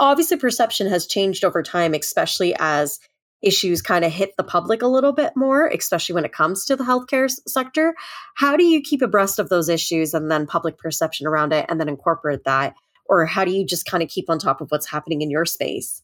obviously 0.00 0.38
perception 0.38 0.86
has 0.86 1.06
changed 1.06 1.44
over 1.44 1.62
time, 1.62 1.92
especially 1.92 2.56
as 2.58 2.98
issues 3.42 3.82
kind 3.82 4.04
of 4.04 4.12
hit 4.12 4.36
the 4.36 4.44
public 4.44 4.82
a 4.82 4.86
little 4.86 5.12
bit 5.12 5.32
more, 5.36 5.66
especially 5.68 6.14
when 6.14 6.24
it 6.24 6.32
comes 6.32 6.64
to 6.66 6.76
the 6.76 6.84
healthcare 6.84 7.30
sector. 7.46 7.94
How 8.36 8.56
do 8.56 8.64
you 8.64 8.80
keep 8.80 9.02
abreast 9.02 9.38
of 9.38 9.48
those 9.48 9.68
issues 9.68 10.14
and 10.14 10.30
then 10.30 10.46
public 10.46 10.78
perception 10.78 11.26
around 11.26 11.52
it 11.52 11.66
and 11.68 11.80
then 11.80 11.88
incorporate 11.88 12.44
that? 12.44 12.74
Or 13.06 13.26
how 13.26 13.44
do 13.44 13.50
you 13.50 13.66
just 13.66 13.86
kind 13.86 14.02
of 14.02 14.08
keep 14.08 14.30
on 14.30 14.38
top 14.38 14.60
of 14.60 14.70
what's 14.70 14.88
happening 14.88 15.22
in 15.22 15.30
your 15.30 15.44
space? 15.44 16.02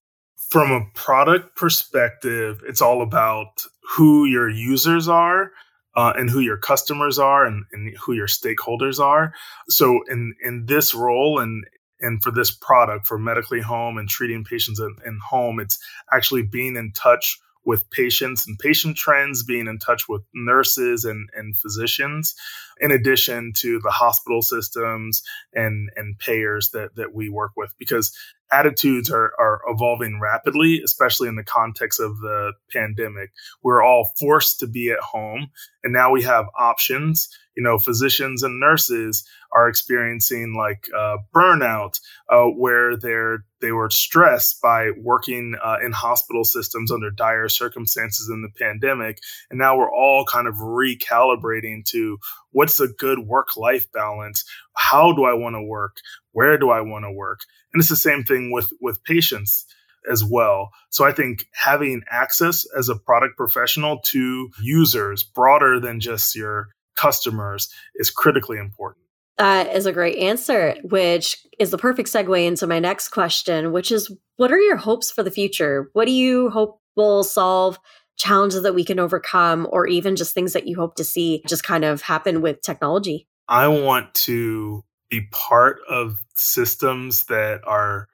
From 0.51 0.71
a 0.71 0.87
product 0.95 1.57
perspective, 1.57 2.63
it's 2.67 2.83
all 2.83 3.03
about 3.03 3.65
who 3.97 4.25
your 4.25 4.49
users 4.49 5.09
are 5.09 5.53
uh, 5.97 6.13
and 6.17 6.31
who 6.31 6.41
your 6.41 6.57
customers 6.57 7.19
are 7.19 7.45
and, 7.45 7.65
and, 7.73 7.97
who 7.99 8.13
your 8.13 8.27
stakeholders 8.29 9.01
are. 9.01 9.33
So 9.69 10.01
in 10.09 10.35
in 10.43 10.67
this 10.67 10.95
role 10.95 11.41
and 11.41 11.65
and 12.01 12.23
for 12.23 12.31
this 12.31 12.51
product 12.51 13.07
for 13.07 13.19
medically 13.19 13.61
home 13.61 13.99
and 13.99 14.09
treating 14.09 14.45
patients 14.45 14.81
in, 14.81 14.95
in 15.07 15.19
home, 15.19 15.61
it's 15.61 15.79
actually 16.13 16.43
being 16.43 16.77
in 16.77 16.93
touch 16.93 17.41
with 17.65 17.89
patients 17.91 18.47
and 18.47 18.59
patient 18.59 18.97
trends, 18.97 19.43
being 19.43 19.67
in 19.67 19.79
touch 19.79 20.09
with 20.09 20.23
nurses 20.35 21.05
and, 21.05 21.29
and 21.37 21.57
physicians, 21.57 22.35
in 22.81 22.91
addition 22.91 23.53
to 23.57 23.81
the 23.83 23.91
hospital 23.91 24.43
systems 24.43 25.23
and, 25.53 25.91
and 25.97 26.19
payers 26.19 26.71
that, 26.71 26.97
that 26.97 27.15
we 27.15 27.29
work 27.29 27.53
with. 27.57 27.75
Because 27.79 28.13
attitudes 28.51 29.11
are, 29.11 29.33
are 29.39 29.61
evolving 29.69 30.21
rapidly, 30.21 30.81
especially 30.85 31.29
in 31.29 31.37
the 31.37 31.45
context 31.45 32.01
of 32.01 32.19
the 32.21 32.53
pandemic. 32.73 33.31
We're 33.63 33.83
all 33.83 34.13
forced 34.19 34.61
to 34.61 34.67
be 34.67 34.91
at 34.91 35.01
home, 35.01 35.49
and 35.85 35.93
now 35.93 36.11
we 36.11 36.23
have 36.23 36.47
options. 36.59 37.29
You 37.57 37.63
know, 37.63 37.79
physicians 37.79 38.43
and 38.43 38.61
nurses 38.61 39.27
are 39.53 39.69
experiencing 39.69 40.55
like 40.57 40.87
uh, 40.97 41.17
burnout, 41.35 41.99
uh, 42.31 42.45
where 42.45 42.97
they're 42.97 43.45
they 43.61 43.73
were 43.73 43.91
stressed 43.91 44.61
by 44.63 44.91
working 44.97 45.57
uh, 45.63 45.79
in 45.85 45.91
hospital 45.91 46.45
systems 46.45 46.93
under 46.93 47.11
dire 47.11 47.49
circumstances 47.49 48.29
in 48.29 48.43
the 48.43 48.65
pandemic, 48.65 49.19
and 49.51 49.59
now 49.59 49.77
we're 49.77 49.93
all 49.93 50.25
kind 50.25 50.47
of 50.47 50.55
recalibrating 50.55 51.85
to 51.87 52.19
what's 52.53 52.81
a 52.81 52.89
good 52.89 53.21
work 53.21 53.57
life 53.57 53.91
balance. 53.93 54.45
How 54.75 55.13
do 55.13 55.25
I 55.25 55.35
want 55.35 55.55
to 55.55 55.63
work? 55.63 55.97
Where 56.33 56.59
do 56.59 56.71
I 56.71 56.81
want 56.81 57.05
to 57.05 57.13
work? 57.13 57.41
And 57.73 57.81
it's 57.81 57.91
the 57.91 57.97
same 57.97 58.25
thing 58.25 58.53
with 58.53 58.73
with 58.81 59.03
patients 59.05 59.67
as 60.11 60.25
well. 60.25 60.71
So 60.91 61.05
I 61.05 61.13
think 61.13 61.47
having 61.53 62.03
access 62.11 62.67
as 62.77 62.89
a 62.89 62.97
product 62.97 63.37
professional 63.37 64.01
to 64.07 64.49
users 64.61 65.23
broader 65.23 65.81
than 65.81 66.01
just 66.01 66.35
your 66.35 66.69
customers 66.97 67.69
is 67.97 68.11
critically 68.11 68.59
important. 68.59 69.05
That 69.37 69.75
is 69.75 69.87
a 69.87 69.93
great 69.93 70.17
answer, 70.17 70.77
which 70.83 71.47
is 71.61 71.71
the 71.71 71.79
perfect 71.79 72.09
segue 72.09 72.45
into 72.45 72.67
my 72.67 72.81
next 72.81 73.09
question, 73.11 73.73
which 73.73 73.93
is 73.93 74.11
what 74.37 74.51
are 74.51 74.59
your 74.59 74.77
hopes 74.77 75.11
for 75.11 75.23
the 75.23 75.31
future? 75.31 75.91
What 75.93 76.07
do 76.07 76.13
you 76.13 76.51
hope 76.51 76.81
will 76.97 77.23
solve 77.23 77.79
challenges 78.19 78.63
that 78.63 78.75
we 78.75 78.85
can 78.85 78.99
overcome, 78.99 79.67
or 79.71 79.87
even 79.87 80.17
just 80.17 80.35
things 80.35 80.53
that 80.53 80.67
you 80.67 80.77
hope 80.77 80.97
to 80.97 81.05
see 81.05 81.43
just 81.47 81.65
kind 81.65 81.85
of 81.85 82.03
happen 82.03 82.43
with 82.43 82.61
technology? 82.61 83.27
I 83.49 83.69
want 83.69 84.13
to 84.15 84.85
be 85.09 85.23
part 85.33 85.79
of 85.89 86.19
systems 86.35 87.25
that 87.27 87.61
are 87.65 88.09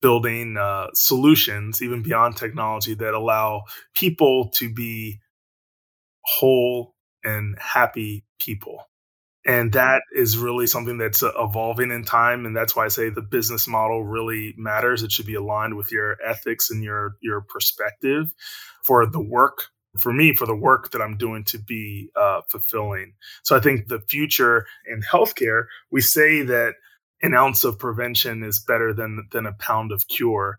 building 0.00 0.56
uh, 0.56 0.88
solutions, 0.94 1.82
even 1.82 2.02
beyond 2.02 2.36
technology, 2.36 2.94
that 2.94 3.14
allow 3.14 3.62
people 3.94 4.48
to 4.50 4.72
be 4.72 5.20
whole 6.24 6.94
and 7.24 7.56
happy 7.58 8.24
people. 8.40 8.87
And 9.48 9.72
that 9.72 10.02
is 10.12 10.36
really 10.36 10.66
something 10.66 10.98
that's 10.98 11.22
uh, 11.22 11.32
evolving 11.38 11.90
in 11.90 12.04
time. 12.04 12.44
And 12.44 12.54
that's 12.54 12.76
why 12.76 12.84
I 12.84 12.88
say 12.88 13.08
the 13.08 13.22
business 13.22 13.66
model 13.66 14.04
really 14.04 14.54
matters. 14.58 15.02
It 15.02 15.10
should 15.10 15.24
be 15.24 15.36
aligned 15.36 15.74
with 15.74 15.90
your 15.90 16.18
ethics 16.22 16.70
and 16.70 16.84
your, 16.84 17.16
your 17.22 17.40
perspective 17.40 18.34
for 18.84 19.06
the 19.06 19.22
work, 19.22 19.68
for 19.98 20.12
me, 20.12 20.34
for 20.34 20.44
the 20.44 20.54
work 20.54 20.90
that 20.90 21.00
I'm 21.00 21.16
doing 21.16 21.44
to 21.44 21.58
be 21.58 22.10
uh, 22.14 22.42
fulfilling. 22.50 23.14
So 23.42 23.56
I 23.56 23.60
think 23.60 23.88
the 23.88 24.00
future 24.00 24.66
in 24.86 25.00
healthcare, 25.00 25.64
we 25.90 26.02
say 26.02 26.42
that 26.42 26.74
an 27.22 27.34
ounce 27.34 27.64
of 27.64 27.78
prevention 27.78 28.42
is 28.42 28.62
better 28.68 28.92
than, 28.92 29.28
than 29.32 29.46
a 29.46 29.54
pound 29.54 29.92
of 29.92 30.08
cure. 30.08 30.58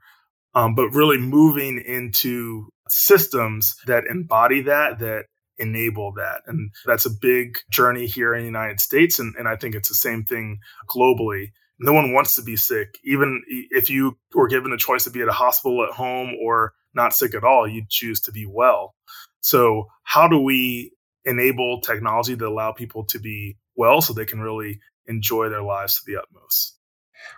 Um, 0.55 0.73
but 0.73 0.89
really 0.89 1.19
moving 1.19 1.79
into 1.79 2.69
systems 2.87 3.75
that 3.85 4.05
embody 4.09 4.63
that, 4.63 4.97
that 4.97 5.25
enable 5.59 6.13
that. 6.13 6.41
And 6.47 6.71
that's 6.85 7.05
a 7.05 7.09
big 7.09 7.57
journey 7.69 8.07
here 8.07 8.33
in 8.33 8.41
the 8.41 8.45
United 8.45 8.79
States. 8.79 9.19
And, 9.19 9.35
and 9.37 9.47
I 9.47 9.55
think 9.55 9.75
it's 9.75 9.89
the 9.89 9.95
same 9.95 10.23
thing 10.23 10.59
globally. 10.89 11.51
No 11.79 11.93
one 11.93 12.13
wants 12.13 12.35
to 12.35 12.41
be 12.41 12.55
sick. 12.55 12.97
Even 13.03 13.41
if 13.47 13.89
you 13.89 14.17
were 14.33 14.47
given 14.47 14.73
a 14.73 14.77
choice 14.77 15.03
to 15.05 15.11
be 15.11 15.21
at 15.21 15.27
a 15.27 15.33
hospital 15.33 15.83
at 15.83 15.95
home 15.95 16.33
or 16.41 16.73
not 16.93 17.13
sick 17.13 17.35
at 17.35 17.43
all, 17.43 17.67
you'd 17.67 17.89
choose 17.89 18.19
to 18.21 18.31
be 18.31 18.45
well. 18.45 18.95
So, 19.41 19.87
how 20.03 20.27
do 20.27 20.39
we 20.39 20.91
enable 21.23 21.79
technology 21.81 22.35
to 22.35 22.47
allow 22.47 22.71
people 22.71 23.05
to 23.05 23.19
be 23.19 23.57
well 23.75 24.01
so 24.01 24.13
they 24.13 24.25
can 24.25 24.39
really 24.39 24.79
enjoy 25.07 25.49
their 25.49 25.61
lives 25.61 25.95
to 25.95 26.01
the 26.05 26.19
utmost? 26.19 26.78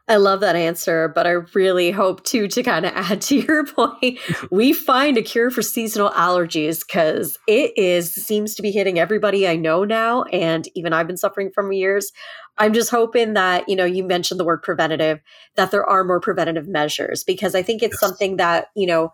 I 0.08 0.18
love 0.18 0.40
that 0.42 0.56
answer, 0.56 1.08
but 1.08 1.26
I 1.26 1.32
really 1.54 1.92
hope 1.92 2.24
too 2.24 2.48
to 2.48 2.64
kind 2.64 2.86
of 2.86 2.94
add 2.96 3.22
to 3.22 3.36
your 3.36 3.66
point, 3.66 4.20
we 4.52 4.74
find 4.74 5.18
a 5.18 5.22
cure 5.22 5.50
for 5.50 5.62
seasonal 5.62 6.10
allergies 6.12 6.86
because 6.86 7.38
it 7.48 7.78
is 7.78 8.14
seems 8.14 8.56
to 8.56 8.62
be 8.62 8.72
hitting 8.72 9.00
everybody 9.00 9.48
I 9.48 9.56
know 9.56 9.84
now, 9.84 10.24
and 10.24 10.68
even 10.76 10.94
I've 10.94 11.08
been 11.08 11.18
suffering 11.18 11.52
from 11.54 11.72
years. 11.72 12.12
I'm 12.58 12.74
just 12.74 12.92
hoping 12.92 13.34
that 13.34 13.70
you 13.70 13.76
know 13.76 13.86
you 13.86 14.04
mentioned 14.04 14.40
the 14.40 14.46
word 14.46 14.62
preventative, 14.62 15.20
that 15.56 15.72
there 15.72 15.86
are 15.86 16.04
more 16.04 16.20
preventative 16.20 16.68
measures 16.68 17.24
because 17.24 17.56
I 17.56 17.64
think 17.64 17.82
it's 17.82 17.94
yes. 17.94 18.00
something 18.00 18.38
that 18.38 18.68
you 18.76 18.88
know 18.88 19.12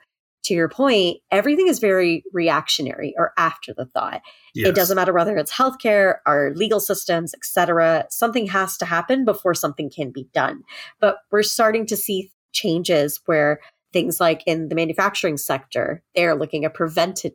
to 0.47 0.53
your 0.53 0.69
point, 0.69 1.17
everything 1.29 1.67
is 1.67 1.79
very 1.79 2.23
reactionary 2.31 3.13
or 3.17 3.33
after 3.37 3.73
the 3.73 3.85
thought. 3.85 4.21
Yes. 4.55 4.69
It 4.69 4.75
doesn't 4.75 4.95
matter 4.95 5.13
whether 5.13 5.35
it's 5.35 5.51
healthcare, 5.51 6.15
our 6.25 6.53
legal 6.55 6.79
systems, 6.79 7.33
etc. 7.33 8.05
Something 8.09 8.47
has 8.47 8.77
to 8.77 8.85
happen 8.85 9.25
before 9.25 9.53
something 9.53 9.89
can 9.89 10.11
be 10.11 10.27
done. 10.33 10.63
But 11.01 11.17
we're 11.31 11.43
starting 11.43 11.85
to 11.87 11.97
see 11.97 12.31
changes 12.53 13.19
where 13.25 13.59
things 13.91 14.21
like 14.21 14.41
in 14.45 14.69
the 14.69 14.75
manufacturing 14.75 15.35
sector, 15.35 16.01
they're 16.15 16.35
looking 16.35 16.63
at 16.63 16.73
prevented 16.73 17.33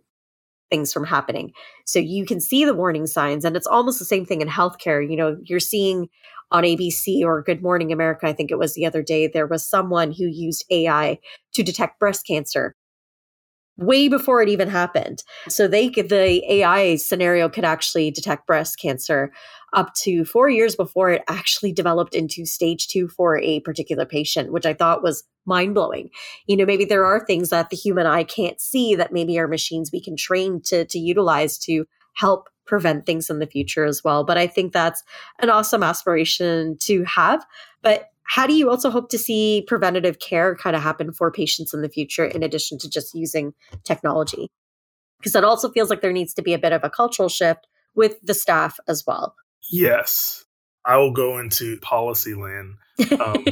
things 0.70 0.90
from 0.90 1.04
happening. 1.04 1.52
So 1.84 1.98
you 1.98 2.24
can 2.24 2.40
see 2.40 2.64
the 2.64 2.74
warning 2.74 3.06
signs 3.06 3.44
and 3.44 3.56
it's 3.56 3.66
almost 3.66 3.98
the 3.98 4.06
same 4.06 4.24
thing 4.24 4.40
in 4.40 4.48
healthcare. 4.48 5.06
You 5.06 5.16
know, 5.16 5.36
you're 5.44 5.60
seeing 5.60 6.08
on 6.50 6.64
ABC 6.64 7.22
or 7.22 7.42
Good 7.42 7.62
Morning 7.62 7.92
America, 7.92 8.26
I 8.26 8.32
think 8.32 8.50
it 8.50 8.58
was 8.58 8.74
the 8.74 8.86
other 8.86 9.02
day, 9.02 9.26
there 9.26 9.46
was 9.46 9.68
someone 9.68 10.12
who 10.12 10.24
used 10.24 10.64
AI 10.70 11.18
to 11.54 11.62
detect 11.62 11.98
breast 11.98 12.26
cancer 12.26 12.74
way 13.78 14.08
before 14.08 14.42
it 14.42 14.48
even 14.48 14.68
happened. 14.68 15.22
So 15.48 15.66
they 15.66 15.88
the 15.88 16.42
AI 16.52 16.96
scenario 16.96 17.48
could 17.48 17.64
actually 17.64 18.10
detect 18.10 18.46
breast 18.46 18.78
cancer 18.78 19.32
up 19.72 19.94
to 19.94 20.24
four 20.24 20.50
years 20.50 20.76
before 20.76 21.10
it 21.10 21.22
actually 21.28 21.72
developed 21.72 22.14
into 22.14 22.44
stage 22.44 22.88
two 22.88 23.08
for 23.08 23.38
a 23.38 23.60
particular 23.60 24.04
patient, 24.04 24.52
which 24.52 24.66
I 24.66 24.74
thought 24.74 25.02
was 25.02 25.24
mind 25.46 25.74
blowing. 25.74 26.10
You 26.46 26.56
know, 26.56 26.66
maybe 26.66 26.84
there 26.84 27.06
are 27.06 27.24
things 27.24 27.48
that 27.48 27.70
the 27.70 27.76
human 27.76 28.06
eye 28.06 28.24
can't 28.24 28.60
see 28.60 28.94
that 28.94 29.12
maybe 29.12 29.38
our 29.38 29.48
machines 29.48 29.90
we 29.92 30.02
can 30.02 30.16
train 30.16 30.60
to 30.66 30.84
to 30.84 30.98
utilize 30.98 31.58
to 31.60 31.86
help 32.14 32.48
prevent 32.66 33.06
things 33.06 33.28
in 33.28 33.38
the 33.38 33.46
future 33.46 33.84
as 33.84 34.04
well. 34.04 34.24
But 34.24 34.38
I 34.38 34.46
think 34.46 34.72
that's 34.72 35.02
an 35.40 35.50
awesome 35.50 35.82
aspiration 35.82 36.76
to 36.80 37.04
have. 37.04 37.44
But 37.82 38.11
how 38.32 38.46
do 38.46 38.54
you 38.54 38.70
also 38.70 38.88
hope 38.88 39.10
to 39.10 39.18
see 39.18 39.62
preventative 39.68 40.18
care 40.18 40.56
kind 40.56 40.74
of 40.74 40.80
happen 40.80 41.12
for 41.12 41.30
patients 41.30 41.74
in 41.74 41.82
the 41.82 41.88
future 41.90 42.24
in 42.24 42.42
addition 42.42 42.78
to 42.78 42.88
just 42.88 43.14
using 43.14 43.52
technology? 43.84 44.50
Because 45.18 45.34
it 45.34 45.44
also 45.44 45.70
feels 45.70 45.90
like 45.90 46.00
there 46.00 46.14
needs 46.14 46.32
to 46.34 46.42
be 46.42 46.54
a 46.54 46.58
bit 46.58 46.72
of 46.72 46.82
a 46.82 46.88
cultural 46.88 47.28
shift 47.28 47.66
with 47.94 48.16
the 48.22 48.32
staff 48.32 48.80
as 48.88 49.04
well. 49.06 49.34
Yes. 49.70 50.46
I 50.86 50.96
will 50.96 51.12
go 51.12 51.38
into 51.38 51.76
policy 51.80 52.32
land. 52.32 52.76
Um, 53.20 53.44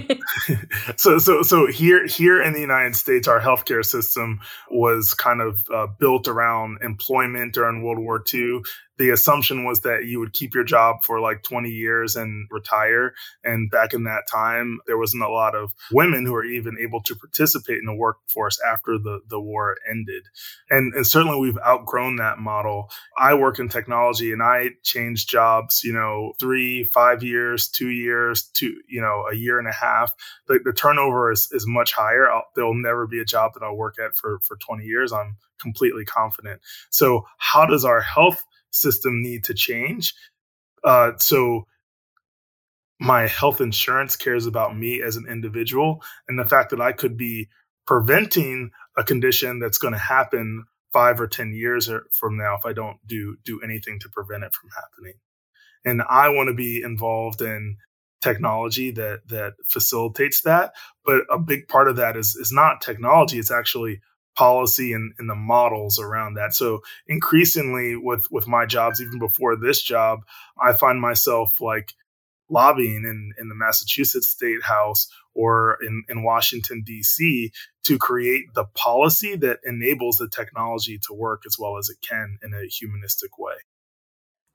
so, 0.97 1.19
so, 1.19 1.43
so 1.43 1.67
here, 1.67 2.07
here 2.07 2.43
in 2.43 2.55
the 2.55 2.61
United 2.61 2.97
States, 2.97 3.29
our 3.29 3.39
healthcare 3.39 3.85
system 3.85 4.41
was 4.71 5.13
kind 5.13 5.43
of 5.43 5.63
uh, 5.75 5.89
built 5.99 6.27
around 6.27 6.79
employment 6.83 7.53
during 7.53 7.83
World 7.83 7.99
War 7.99 8.25
II 8.33 8.63
the 9.01 9.09
assumption 9.09 9.65
was 9.65 9.81
that 9.81 10.05
you 10.05 10.21
would 10.21 10.35
keep 10.35 10.55
your 10.55 10.63
job 10.63 10.97
for 11.03 11.21
like 11.21 11.43
20 11.43 11.71
years 11.71 12.17
and 12.17 12.47
retire. 12.51 13.15
And 13.43 13.71
back 13.71 13.95
in 13.95 14.05
that 14.05 14.25
time, 14.31 14.79
there 14.87 14.99
wasn't 14.99 15.23
a 15.23 15.31
lot 15.31 15.55
of 15.55 15.73
women 15.91 16.27
who 16.27 16.33
were 16.33 16.45
even 16.45 16.77
able 16.79 17.01
to 17.05 17.15
participate 17.15 17.79
in 17.79 17.87
the 17.87 17.95
workforce 17.95 18.61
after 18.61 18.99
the, 18.99 19.21
the 19.31 19.41
war 19.41 19.79
ended. 19.91 20.25
And, 20.69 20.93
and 20.93 21.07
certainly 21.07 21.41
we've 21.41 21.57
outgrown 21.67 22.17
that 22.17 22.41
model. 22.41 22.91
I 23.19 23.33
work 23.33 23.59
in 23.59 23.71
technology 23.71 24.33
and 24.33 24.43
I 24.43 24.73
change 24.83 25.27
jobs, 25.27 25.83
you 25.83 25.95
know, 25.95 26.35
three, 26.39 26.85
five 26.85 27.23
years, 27.23 27.69
two 27.69 27.89
years, 27.89 28.51
two, 28.53 28.77
you 28.87 29.01
know, 29.01 29.25
a 29.33 29.35
year 29.35 29.59
and 29.59 29.67
a 29.67 29.73
half. 29.73 30.13
The, 30.47 30.61
the 30.63 30.75
turnover 30.75 31.33
is, 31.33 31.49
is 31.53 31.67
much 31.67 31.95
higher. 31.95 32.31
I'll, 32.31 32.45
there'll 32.55 32.75
never 32.75 33.07
be 33.07 33.21
a 33.21 33.25
job 33.25 33.55
that 33.55 33.63
I'll 33.63 33.77
work 33.77 33.95
at 33.99 34.15
for, 34.15 34.41
for 34.41 34.59
20 34.59 34.85
years. 34.85 35.11
I'm 35.11 35.39
completely 35.59 36.05
confident. 36.05 36.61
So 36.91 37.25
how 37.39 37.65
does 37.65 37.87
our 37.87 38.03
health 38.03 38.45
system 38.71 39.23
need 39.23 39.45
to 39.45 39.55
change. 39.55 40.15
Uh, 40.85 41.13
so 41.19 41.67
my 42.99 43.27
health 43.27 43.61
insurance 43.61 44.17
cares 44.17 44.47
about 44.47 44.77
me 44.77 45.03
as 45.03 45.17
an 45.17 45.27
individual 45.29 46.03
and 46.29 46.39
the 46.39 46.45
fact 46.45 46.71
that 46.71 46.81
I 46.81 46.93
could 46.93 47.17
be 47.17 47.49
preventing 47.87 48.71
a 48.97 49.03
condition 49.03 49.59
that's 49.59 49.79
going 49.79 49.95
to 49.95 49.99
happen 49.99 50.65
five 50.93 51.21
or 51.21 51.27
10 51.27 51.53
years 51.53 51.91
from 52.13 52.37
now 52.37 52.57
if 52.57 52.67
I 52.67 52.73
don't 52.73 52.99
do, 53.07 53.37
do 53.45 53.61
anything 53.63 53.99
to 54.01 54.09
prevent 54.09 54.45
it 54.45 54.53
from 54.53 54.71
happening. 54.71 55.15
And 55.85 56.03
I 56.09 56.29
want 56.29 56.49
to 56.49 56.55
be 56.55 56.83
involved 56.83 57.41
in 57.41 57.77
technology 58.21 58.91
that, 58.91 59.21
that 59.29 59.55
facilitates 59.67 60.43
that. 60.43 60.73
But 61.05 61.23
a 61.31 61.39
big 61.39 61.69
part 61.69 61.89
of 61.89 61.97
that 61.97 62.17
is, 62.17 62.37
is 62.37 62.53
not 62.53 62.83
technology. 62.83 63.39
It's 63.39 63.51
actually 63.51 64.01
policy 64.37 64.93
and, 64.93 65.13
and 65.19 65.29
the 65.29 65.35
models 65.35 65.99
around 65.99 66.35
that. 66.35 66.55
So 66.55 66.81
increasingly 67.07 67.97
with 67.97 68.31
with 68.31 68.47
my 68.47 68.67
jobs, 68.67 69.01
even 69.01 69.19
before 69.19 69.57
this 69.57 69.83
job, 69.83 70.21
I 70.61 70.73
find 70.73 71.01
myself 71.01 71.61
like 71.61 71.95
lobbying 72.51 73.05
in, 73.05 73.33
in 73.39 73.49
the 73.49 73.55
Massachusetts 73.55 74.29
State 74.29 74.63
House 74.63 75.09
or 75.35 75.79
in, 75.87 76.03
in 76.09 76.25
Washington, 76.25 76.83
D.C. 76.85 77.53
to 77.85 77.99
create 77.99 78.53
the 78.55 78.65
policy 78.75 79.37
that 79.37 79.61
enables 79.65 80.17
the 80.17 80.29
technology 80.29 80.99
to 81.07 81.15
work 81.15 81.43
as 81.47 81.57
well 81.59 81.79
as 81.79 81.89
it 81.89 81.99
can 82.07 82.39
in 82.43 82.53
a 82.53 82.67
humanistic 82.67 83.39
way. 83.39 83.55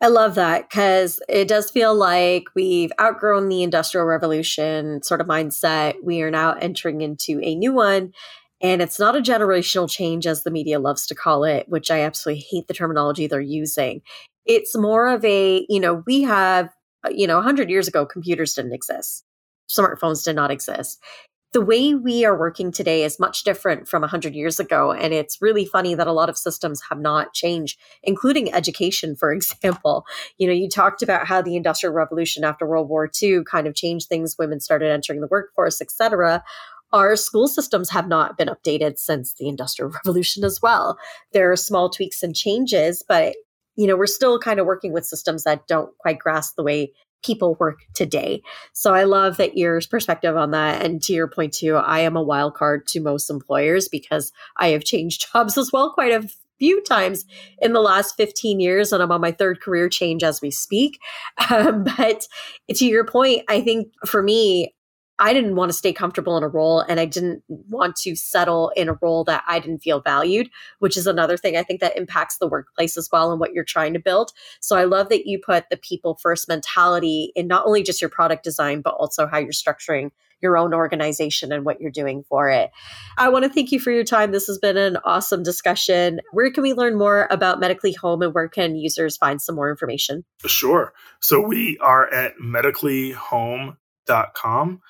I 0.02 0.08
love 0.08 0.36
that 0.36 0.70
because 0.70 1.22
it 1.30 1.48
does 1.48 1.72
feel 1.72 1.96
like 1.96 2.44
we've 2.54 2.92
outgrown 3.00 3.48
the 3.48 3.64
industrial 3.64 4.06
revolution 4.06 5.02
sort 5.02 5.22
of 5.22 5.28
mindset. 5.28 5.96
We 6.04 6.22
are 6.22 6.30
now 6.30 6.54
entering 6.54 7.02
into 7.02 7.40
a 7.42 7.56
new 7.56 7.74
one. 7.74 8.12
And 8.62 8.82
it's 8.82 9.00
not 9.00 9.16
a 9.16 9.22
generational 9.22 9.90
change, 9.90 10.26
as 10.26 10.44
the 10.44 10.52
media 10.52 10.80
loves 10.80 11.06
to 11.08 11.16
call 11.16 11.44
it, 11.44 11.68
which 11.68 11.92
I 11.92 12.02
absolutely 12.02 12.46
hate 12.50 12.68
the 12.68 12.74
terminology 12.74 13.28
they're 13.28 13.42
using. 13.42 14.02
It's 14.46 14.78
more 14.78 15.08
of 15.08 15.26
a, 15.26 15.66
you 15.68 15.80
know, 15.80 16.04
we 16.06 16.22
have, 16.24 16.70
uh, 17.06 17.10
you 17.10 17.28
know, 17.28 17.36
100 17.36 17.70
years 17.70 17.88
ago, 17.88 18.06
computers 18.06 18.54
didn't 18.54 18.74
exist, 18.74 19.24
smartphones 19.70 20.24
did 20.24 20.36
not 20.36 20.52
exist 20.52 21.00
the 21.56 21.62
way 21.62 21.96
we 21.96 22.26
are 22.26 22.38
working 22.38 22.70
today 22.70 23.06
is 23.06 23.18
much 23.18 23.46
different 23.46 23.88
from 23.88 24.02
100 24.02 24.36
years 24.36 24.60
ago. 24.60 24.92
And 24.92 25.14
it's 25.14 25.42
really 25.42 25.66
funny 25.66 25.96
that 25.96 26.06
a 26.06 26.12
lot 26.12 26.28
of 26.28 26.38
systems 26.38 26.82
have 26.90 27.00
not 27.00 27.34
changed, 27.34 27.80
including 28.04 28.54
education, 28.54 29.16
for 29.16 29.32
example. 29.34 30.06
You 30.38 30.48
know, 30.48 30.54
you 30.54 30.68
talked 30.68 31.02
about 31.02 31.28
how 31.28 31.42
the 31.42 31.56
Industrial 31.56 31.94
Revolution 31.94 32.44
after 32.44 32.68
World 32.68 32.90
War 32.90 33.10
II 33.22 33.46
kind 33.50 33.68
of 33.68 33.74
changed 33.74 34.10
things, 34.10 34.36
women 34.38 34.60
started 34.60 34.92
entering 34.92 35.22
the 35.22 35.28
workforce, 35.28 35.80
et 35.80 35.92
cetera 35.92 36.44
our 36.96 37.16
school 37.16 37.48
systems 37.48 37.90
have 37.90 38.08
not 38.08 38.38
been 38.38 38.48
updated 38.48 38.98
since 38.98 39.34
the 39.34 39.48
industrial 39.48 39.92
revolution 40.06 40.44
as 40.44 40.62
well 40.62 40.98
there 41.34 41.52
are 41.52 41.56
small 41.56 41.90
tweaks 41.90 42.24
and 42.24 42.36
changes 42.36 43.04
but 43.08 43.36
you 43.76 43.88
know 43.88 43.96
we're 43.96 44.08
still 44.08 44.40
kind 44.40 44.60
of 44.60 44.66
working 44.66 44.94
with 44.94 45.06
systems 45.06 45.44
that 45.44 45.68
don't 45.68 45.96
quite 46.00 46.20
grasp 46.20 46.56
the 46.56 46.64
way 46.64 46.92
people 47.26 47.56
work 47.60 47.80
today. 47.96 48.42
So 48.74 48.94
I 48.94 49.04
love 49.04 49.38
that 49.38 49.58
your 49.58 49.82
perspective 49.90 50.38
on 50.38 50.52
that. 50.52 50.86
And 50.86 51.02
to 51.04 51.14
your 51.14 51.28
point 51.28 51.54
too, 51.54 51.76
I 51.76 52.02
am 52.02 52.16
a 52.16 52.22
wild 52.22 52.54
card 52.54 52.86
to 52.90 53.00
most 53.00 53.32
employers 53.32 53.90
because 53.90 54.32
I 54.58 54.68
have 54.70 54.84
changed 54.84 55.26
jobs 55.34 55.58
as 55.58 55.72
well 55.72 55.92
quite 55.92 56.12
a 56.12 56.30
few 56.60 56.82
times 56.84 57.26
in 57.62 57.74
the 57.74 57.82
last 57.82 58.16
15 58.16 58.62
years 58.62 58.94
and 58.94 59.04
i'm 59.04 59.12
on 59.12 59.20
my 59.20 59.34
third 59.34 59.60
career 59.60 59.90
change 59.90 60.24
as 60.24 60.42
we 60.42 60.50
speak 60.50 61.00
um, 61.50 61.84
but 61.98 62.28
to 62.74 62.86
your 62.86 63.04
point 63.04 63.44
i 63.50 63.60
think 63.60 63.92
for 64.06 64.24
me 64.24 64.74
I 65.18 65.34
didn't 65.34 65.56
want 65.56 65.70
to 65.70 65.78
stay 65.78 65.94
comfortable 65.94 66.38
in 66.38 66.44
a 66.44 66.48
role 66.48 66.82
and 66.82 67.00
I 67.00 67.06
didn't 67.06 67.44
want 67.48 67.96
to 67.98 68.16
settle 68.16 68.72
in 68.76 68.90
a 68.90 68.98
role 69.02 69.24
that 69.26 69.44
I 69.48 69.60
didn't 69.60 69.80
feel 69.80 70.02
valued, 70.02 70.50
which 70.80 70.98
is 70.98 71.08
another 71.08 71.38
thing 71.38 71.56
I 71.56 71.64
think 71.64 71.80
that 71.80 71.98
impacts 71.98 72.38
the 72.38 72.48
workplace 72.48 72.98
as 72.98 73.08
well 73.12 73.32
and 73.32 73.40
what 73.40 73.54
you're 73.54 73.64
trying 73.64 73.94
to 73.94 74.00
build. 74.00 74.32
So 74.60 74.76
I 74.76 74.84
love 74.84 75.10
that 75.10 75.26
you 75.26 75.40
put 75.40 75.70
the 75.70 75.78
people 75.78 76.20
first 76.22 76.50
mentality 76.50 77.32
in 77.36 77.48
not 77.48 77.66
only 77.66 77.82
just 77.82 78.02
your 78.02 78.10
product 78.10 78.44
design, 78.44 78.82
but 78.82 78.96
also 78.96 79.26
how 79.26 79.38
you're 79.38 79.52
structuring 79.52 80.12
your 80.42 80.58
own 80.58 80.74
organization 80.74 81.54
and 81.54 81.66
what 81.66 81.80
you're 81.80 81.92
doing 81.92 82.26
for 82.28 82.50
it. 82.50 82.72
I 83.18 83.30
want 83.30 83.46
to 83.46 83.50
thank 83.50 83.72
you 83.72 83.80
for 83.80 83.92
your 83.92 84.04
time. 84.04 84.34
This 84.34 84.48
has 84.48 84.58
been 84.58 84.76
an 84.76 84.98
awesome 85.06 85.44
discussion. 85.44 86.20
Where 86.34 86.52
can 86.52 86.62
we 86.62 86.74
learn 86.74 86.98
more 86.98 87.30
about 87.32 87.62
Medically 87.62 87.94
Home 87.94 88.22
and 88.22 88.34
where 88.34 88.50
can 88.50 88.76
users 88.76 89.16
find 89.16 89.42
some 89.42 89.56
more 89.56 89.72
information? 89.72 90.26
Sure. 90.46 90.92
So 91.22 91.40
we 91.40 91.78
are 91.80 92.14
at 92.14 92.38
medicallyhome.com. 92.38 94.82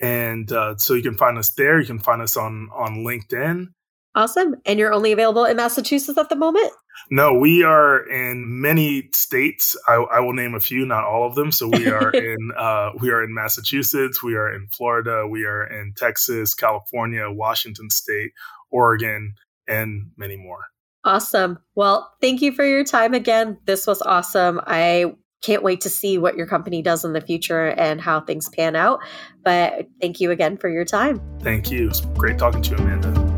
And 0.00 0.50
uh, 0.52 0.76
so 0.76 0.94
you 0.94 1.02
can 1.02 1.16
find 1.16 1.38
us 1.38 1.50
there. 1.50 1.80
You 1.80 1.86
can 1.86 1.98
find 1.98 2.20
us 2.20 2.36
on 2.36 2.68
on 2.74 3.04
LinkedIn. 3.04 3.68
Awesome. 4.14 4.56
And 4.64 4.78
you're 4.78 4.94
only 4.94 5.12
available 5.12 5.44
in 5.44 5.58
Massachusetts 5.58 6.16
at 6.16 6.30
the 6.30 6.36
moment? 6.36 6.72
No, 7.10 7.34
we 7.34 7.62
are 7.62 7.98
in 8.08 8.60
many 8.62 9.10
states. 9.12 9.76
I, 9.86 9.94
I 9.94 10.20
will 10.20 10.32
name 10.32 10.54
a 10.54 10.60
few, 10.60 10.86
not 10.86 11.04
all 11.04 11.26
of 11.26 11.34
them. 11.34 11.52
So 11.52 11.68
we 11.68 11.86
are 11.86 12.10
in 12.14 12.50
uh, 12.56 12.92
we 12.98 13.10
are 13.10 13.22
in 13.22 13.34
Massachusetts, 13.34 14.22
we 14.22 14.34
are 14.34 14.52
in 14.52 14.68
Florida, 14.68 15.26
we 15.28 15.44
are 15.44 15.64
in 15.64 15.92
Texas, 15.96 16.54
California, 16.54 17.30
Washington 17.30 17.90
State, 17.90 18.32
Oregon, 18.70 19.34
and 19.68 20.10
many 20.16 20.36
more. 20.36 20.64
Awesome. 21.04 21.58
Well, 21.74 22.12
thank 22.20 22.40
you 22.40 22.52
for 22.52 22.64
your 22.64 22.84
time 22.84 23.14
again. 23.14 23.58
This 23.66 23.86
was 23.86 24.02
awesome. 24.02 24.60
I 24.66 25.14
can't 25.46 25.62
wait 25.62 25.80
to 25.82 25.88
see 25.88 26.18
what 26.18 26.36
your 26.36 26.46
company 26.46 26.82
does 26.82 27.04
in 27.04 27.12
the 27.12 27.20
future 27.20 27.68
and 27.68 28.00
how 28.00 28.20
things 28.20 28.48
pan 28.48 28.74
out. 28.74 28.98
But 29.44 29.88
thank 30.00 30.20
you 30.20 30.32
again 30.32 30.56
for 30.56 30.68
your 30.68 30.84
time. 30.84 31.20
Thank 31.40 31.70
you. 31.70 31.88
It's 31.88 32.00
great 32.00 32.36
talking 32.36 32.62
to 32.62 32.70
you, 32.70 32.76
Amanda. 32.78 33.35